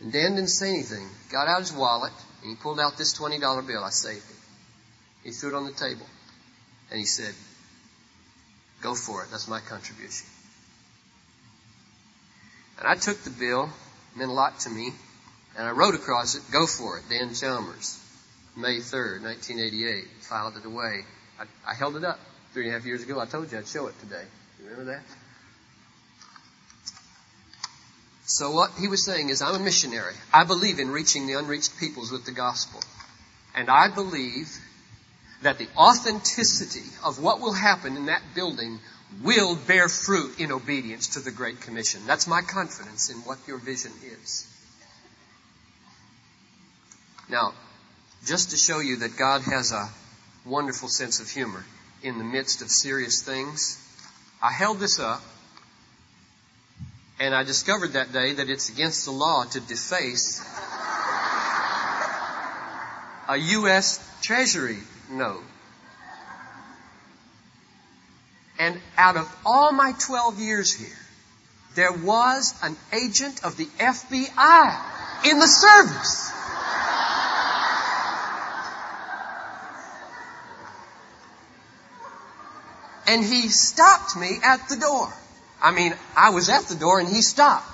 And 0.00 0.12
Dan 0.12 0.34
didn't 0.34 0.50
say 0.50 0.70
anything. 0.70 1.06
Got 1.30 1.48
out 1.48 1.60
his 1.60 1.72
wallet 1.72 2.12
and 2.42 2.50
he 2.50 2.56
pulled 2.56 2.80
out 2.80 2.96
this 2.96 3.18
$20 3.18 3.66
bill. 3.66 3.84
I 3.84 3.90
saved 3.90 4.24
it. 4.28 4.36
He 5.24 5.30
threw 5.30 5.50
it 5.50 5.54
on 5.54 5.66
the 5.66 5.72
table 5.72 6.06
and 6.90 6.98
he 6.98 7.04
said, 7.04 7.34
go 8.80 8.94
for 8.94 9.22
it. 9.24 9.30
That's 9.30 9.48
my 9.48 9.60
contribution. 9.60 10.26
And 12.78 12.88
I 12.88 12.94
took 12.94 13.18
the 13.18 13.30
bill, 13.30 13.64
it 13.64 14.18
meant 14.18 14.30
a 14.30 14.34
lot 14.34 14.58
to 14.60 14.70
me, 14.70 14.92
and 15.56 15.66
I 15.66 15.72
wrote 15.72 15.94
across 15.94 16.34
it, 16.34 16.42
go 16.50 16.66
for 16.66 16.98
it, 16.98 17.04
Dan 17.10 17.34
Chalmers, 17.34 18.00
May 18.56 18.78
3rd, 18.78 19.22
1988. 19.22 20.04
Filed 20.22 20.56
it 20.56 20.64
away. 20.64 21.04
I, 21.38 21.70
I 21.70 21.74
held 21.74 21.96
it 21.96 22.04
up 22.04 22.18
three 22.52 22.64
and 22.64 22.74
a 22.74 22.78
half 22.78 22.86
years 22.86 23.02
ago. 23.02 23.20
I 23.20 23.26
told 23.26 23.52
you 23.52 23.58
I'd 23.58 23.68
show 23.68 23.86
it 23.86 23.98
today. 24.00 24.24
You 24.58 24.70
remember 24.70 24.92
that? 24.92 25.02
So 28.32 28.52
what 28.52 28.70
he 28.78 28.86
was 28.86 29.04
saying 29.04 29.30
is, 29.30 29.42
I'm 29.42 29.56
a 29.56 29.58
missionary. 29.58 30.14
I 30.32 30.44
believe 30.44 30.78
in 30.78 30.90
reaching 30.90 31.26
the 31.26 31.32
unreached 31.32 31.76
peoples 31.80 32.12
with 32.12 32.26
the 32.26 32.30
gospel. 32.30 32.80
And 33.56 33.68
I 33.68 33.92
believe 33.92 34.56
that 35.42 35.58
the 35.58 35.66
authenticity 35.76 36.88
of 37.04 37.20
what 37.20 37.40
will 37.40 37.52
happen 37.52 37.96
in 37.96 38.06
that 38.06 38.22
building 38.32 38.78
will 39.24 39.56
bear 39.56 39.88
fruit 39.88 40.38
in 40.38 40.52
obedience 40.52 41.08
to 41.14 41.20
the 41.20 41.32
Great 41.32 41.60
Commission. 41.60 42.02
That's 42.06 42.28
my 42.28 42.40
confidence 42.40 43.10
in 43.10 43.16
what 43.22 43.38
your 43.48 43.58
vision 43.58 43.90
is. 44.00 44.46
Now, 47.28 47.52
just 48.26 48.50
to 48.52 48.56
show 48.56 48.78
you 48.78 48.98
that 48.98 49.16
God 49.16 49.42
has 49.42 49.72
a 49.72 49.88
wonderful 50.48 50.88
sense 50.88 51.18
of 51.18 51.28
humor 51.28 51.64
in 52.04 52.18
the 52.18 52.24
midst 52.24 52.62
of 52.62 52.70
serious 52.70 53.22
things, 53.22 53.76
I 54.40 54.52
held 54.52 54.78
this 54.78 55.00
up 55.00 55.20
and 57.20 57.34
I 57.34 57.44
discovered 57.44 57.92
that 57.92 58.14
day 58.14 58.32
that 58.32 58.48
it's 58.48 58.70
against 58.70 59.04
the 59.04 59.10
law 59.10 59.44
to 59.44 59.60
deface 59.60 60.40
a 63.28 63.36
U.S. 63.36 64.00
Treasury 64.22 64.78
note. 65.10 65.44
And 68.58 68.80
out 68.96 69.16
of 69.18 69.36
all 69.44 69.70
my 69.72 69.92
12 69.98 70.40
years 70.40 70.72
here, 70.72 70.88
there 71.74 71.92
was 71.92 72.54
an 72.62 72.76
agent 72.92 73.44
of 73.44 73.56
the 73.58 73.66
FBI 73.66 75.30
in 75.30 75.38
the 75.38 75.46
service. 75.46 76.32
And 83.06 83.24
he 83.24 83.48
stopped 83.48 84.16
me 84.16 84.38
at 84.42 84.68
the 84.68 84.76
door. 84.76 85.12
I 85.60 85.72
mean, 85.72 85.94
I 86.16 86.30
was 86.30 86.48
at 86.48 86.64
the 86.64 86.74
door 86.74 87.00
and 87.00 87.08
he 87.08 87.22
stopped. 87.22 87.66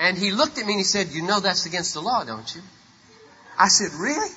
And 0.00 0.16
he 0.16 0.30
looked 0.30 0.58
at 0.58 0.66
me 0.66 0.72
and 0.72 0.80
he 0.80 0.84
said, 0.84 1.08
you 1.08 1.22
know 1.22 1.40
that's 1.40 1.66
against 1.66 1.94
the 1.94 2.00
law, 2.00 2.24
don't 2.24 2.52
you? 2.54 2.62
I 3.58 3.68
said, 3.68 3.92
really? 3.92 4.30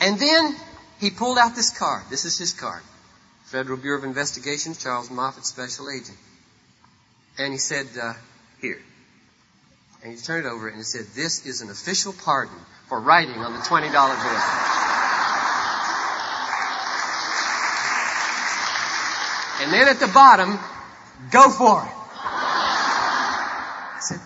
And 0.00 0.18
then 0.18 0.56
he 0.98 1.10
pulled 1.10 1.38
out 1.38 1.54
this 1.54 1.70
card. 1.70 2.02
This 2.10 2.24
is 2.24 2.36
his 2.36 2.52
card. 2.52 2.82
Federal 3.44 3.76
Bureau 3.76 3.98
of 3.98 4.04
Investigations, 4.04 4.82
Charles 4.82 5.10
Moffett, 5.10 5.44
Special 5.44 5.90
Agent. 5.90 6.18
And 7.38 7.52
he 7.52 7.58
said, 7.58 7.86
uh, 8.00 8.14
here. 8.60 8.80
And 10.02 10.12
he 10.12 10.18
turned 10.18 10.46
it 10.46 10.48
over 10.48 10.66
and 10.66 10.76
he 10.76 10.82
said, 10.82 11.04
this 11.14 11.46
is 11.46 11.60
an 11.60 11.70
official 11.70 12.12
pardon 12.12 12.56
for 12.88 12.98
writing 12.98 13.36
on 13.36 13.52
the 13.52 13.60
$20 13.60 13.92
bill. 13.92 14.71
And 19.62 19.72
then 19.72 19.86
at 19.86 20.00
the 20.00 20.08
bottom, 20.08 20.58
go 21.30 21.48
for 21.48 21.84
it. 21.84 21.92
I 22.24 24.00
said, 24.00 24.18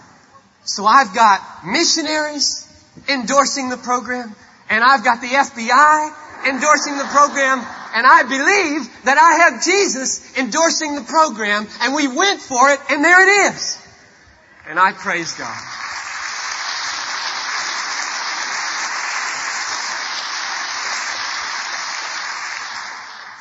so 0.64 0.86
I've 0.86 1.14
got 1.14 1.66
missionaries 1.66 2.66
endorsing 3.06 3.68
the 3.68 3.76
program, 3.76 4.34
and 4.70 4.82
I've 4.82 5.04
got 5.04 5.20
the 5.20 5.28
FBI 5.28 6.48
endorsing 6.48 6.96
the 6.96 7.04
program, 7.04 7.58
and 7.94 8.06
I 8.06 8.22
believe 8.22 9.04
that 9.04 9.18
I 9.18 9.44
have 9.44 9.62
Jesus 9.62 10.38
endorsing 10.38 10.94
the 10.94 11.02
program, 11.02 11.68
and 11.82 11.94
we 11.94 12.08
went 12.08 12.40
for 12.40 12.70
it, 12.70 12.80
and 12.90 13.04
there 13.04 13.20
it 13.22 13.52
is. 13.52 13.78
And 14.68 14.78
I 14.78 14.92
praise 14.92 15.34
God. 15.34 15.62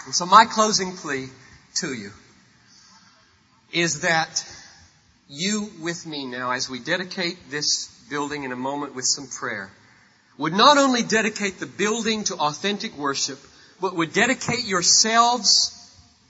And 0.05 0.13
so 0.13 0.25
my 0.25 0.43
closing 0.43 0.91
plea 0.91 1.29
to 1.75 1.93
you 1.93 2.11
is 3.71 4.01
that 4.01 4.45
you 5.27 5.69
with 5.81 6.05
me 6.05 6.25
now 6.25 6.51
as 6.51 6.69
we 6.69 6.79
dedicate 6.79 7.38
this 7.49 7.88
building 8.09 8.43
in 8.43 8.51
a 8.51 8.55
moment 8.55 8.95
with 8.95 9.05
some 9.05 9.27
prayer 9.27 9.69
would 10.38 10.53
not 10.53 10.77
only 10.77 11.03
dedicate 11.03 11.59
the 11.59 11.65
building 11.65 12.23
to 12.25 12.35
authentic 12.35 12.97
worship, 12.97 13.39
but 13.81 13.95
would 13.95 14.13
dedicate 14.13 14.65
yourselves 14.65 15.71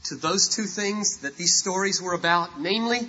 to 0.05 0.15
those 0.15 0.49
two 0.49 0.65
things 0.65 1.17
that 1.21 1.35
these 1.37 1.57
stories 1.57 2.01
were 2.01 2.13
about, 2.13 2.61
namely, 2.61 2.99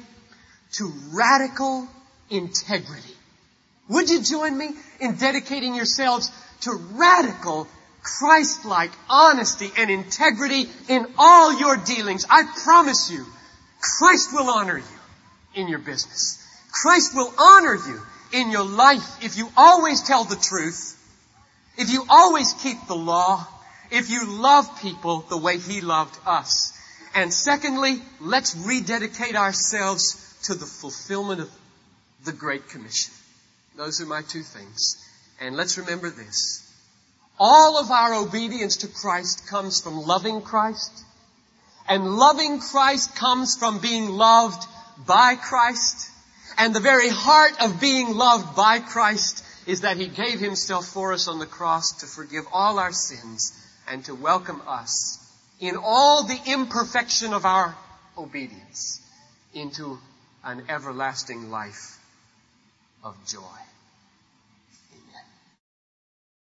to 0.72 0.92
radical 1.12 1.86
integrity. 2.30 3.14
Would 3.88 4.08
you 4.08 4.22
join 4.22 4.56
me 4.56 4.70
in 5.00 5.16
dedicating 5.16 5.74
yourselves 5.74 6.30
to 6.62 6.72
radical 6.92 7.68
Christ-like 8.06 8.92
honesty 9.10 9.70
and 9.76 9.90
integrity 9.90 10.66
in 10.88 11.06
all 11.18 11.58
your 11.58 11.76
dealings? 11.76 12.24
I 12.30 12.44
promise 12.62 13.10
you, 13.10 13.26
Christ 13.80 14.32
will 14.32 14.48
honor 14.48 14.78
you 14.78 15.60
in 15.60 15.68
your 15.68 15.80
business. 15.80 16.42
Christ 16.70 17.14
will 17.14 17.32
honor 17.38 17.74
you 17.74 18.00
in 18.32 18.50
your 18.50 18.64
life 18.64 19.24
if 19.24 19.36
you 19.36 19.48
always 19.56 20.02
tell 20.02 20.24
the 20.24 20.36
truth, 20.36 20.92
if 21.78 21.90
you 21.90 22.04
always 22.08 22.52
keep 22.54 22.78
the 22.86 22.96
law, 22.96 23.46
if 23.90 24.08
you 24.10 24.40
love 24.40 24.80
people 24.80 25.24
the 25.28 25.38
way 25.38 25.58
He 25.58 25.80
loved 25.80 26.16
us. 26.26 26.72
And 27.14 27.32
secondly, 27.32 27.96
let's 28.20 28.56
rededicate 28.56 29.36
ourselves 29.36 30.38
to 30.44 30.54
the 30.54 30.66
fulfillment 30.66 31.40
of 31.40 31.50
the 32.24 32.32
Great 32.32 32.68
Commission. 32.68 33.14
Those 33.76 34.00
are 34.00 34.06
my 34.06 34.22
two 34.22 34.42
things. 34.42 34.96
And 35.40 35.56
let's 35.56 35.76
remember 35.76 36.10
this. 36.10 36.65
All 37.38 37.78
of 37.78 37.90
our 37.90 38.14
obedience 38.14 38.78
to 38.78 38.88
Christ 38.88 39.46
comes 39.46 39.80
from 39.80 40.06
loving 40.06 40.40
Christ. 40.40 41.04
And 41.88 42.16
loving 42.16 42.60
Christ 42.60 43.14
comes 43.14 43.56
from 43.56 43.78
being 43.78 44.08
loved 44.08 44.66
by 45.06 45.36
Christ. 45.36 46.10
And 46.58 46.74
the 46.74 46.80
very 46.80 47.08
heart 47.08 47.62
of 47.62 47.80
being 47.80 48.16
loved 48.16 48.56
by 48.56 48.78
Christ 48.80 49.44
is 49.66 49.82
that 49.82 49.98
He 49.98 50.08
gave 50.08 50.40
Himself 50.40 50.86
for 50.86 51.12
us 51.12 51.28
on 51.28 51.38
the 51.38 51.46
cross 51.46 52.00
to 52.00 52.06
forgive 52.06 52.44
all 52.52 52.78
our 52.78 52.92
sins 52.92 53.52
and 53.88 54.04
to 54.06 54.14
welcome 54.14 54.62
us 54.66 55.18
in 55.60 55.76
all 55.76 56.24
the 56.24 56.40
imperfection 56.46 57.34
of 57.34 57.44
our 57.44 57.76
obedience 58.16 59.00
into 59.54 59.98
an 60.44 60.62
everlasting 60.68 61.50
life 61.50 61.98
of 63.04 63.14
joy. 63.26 63.40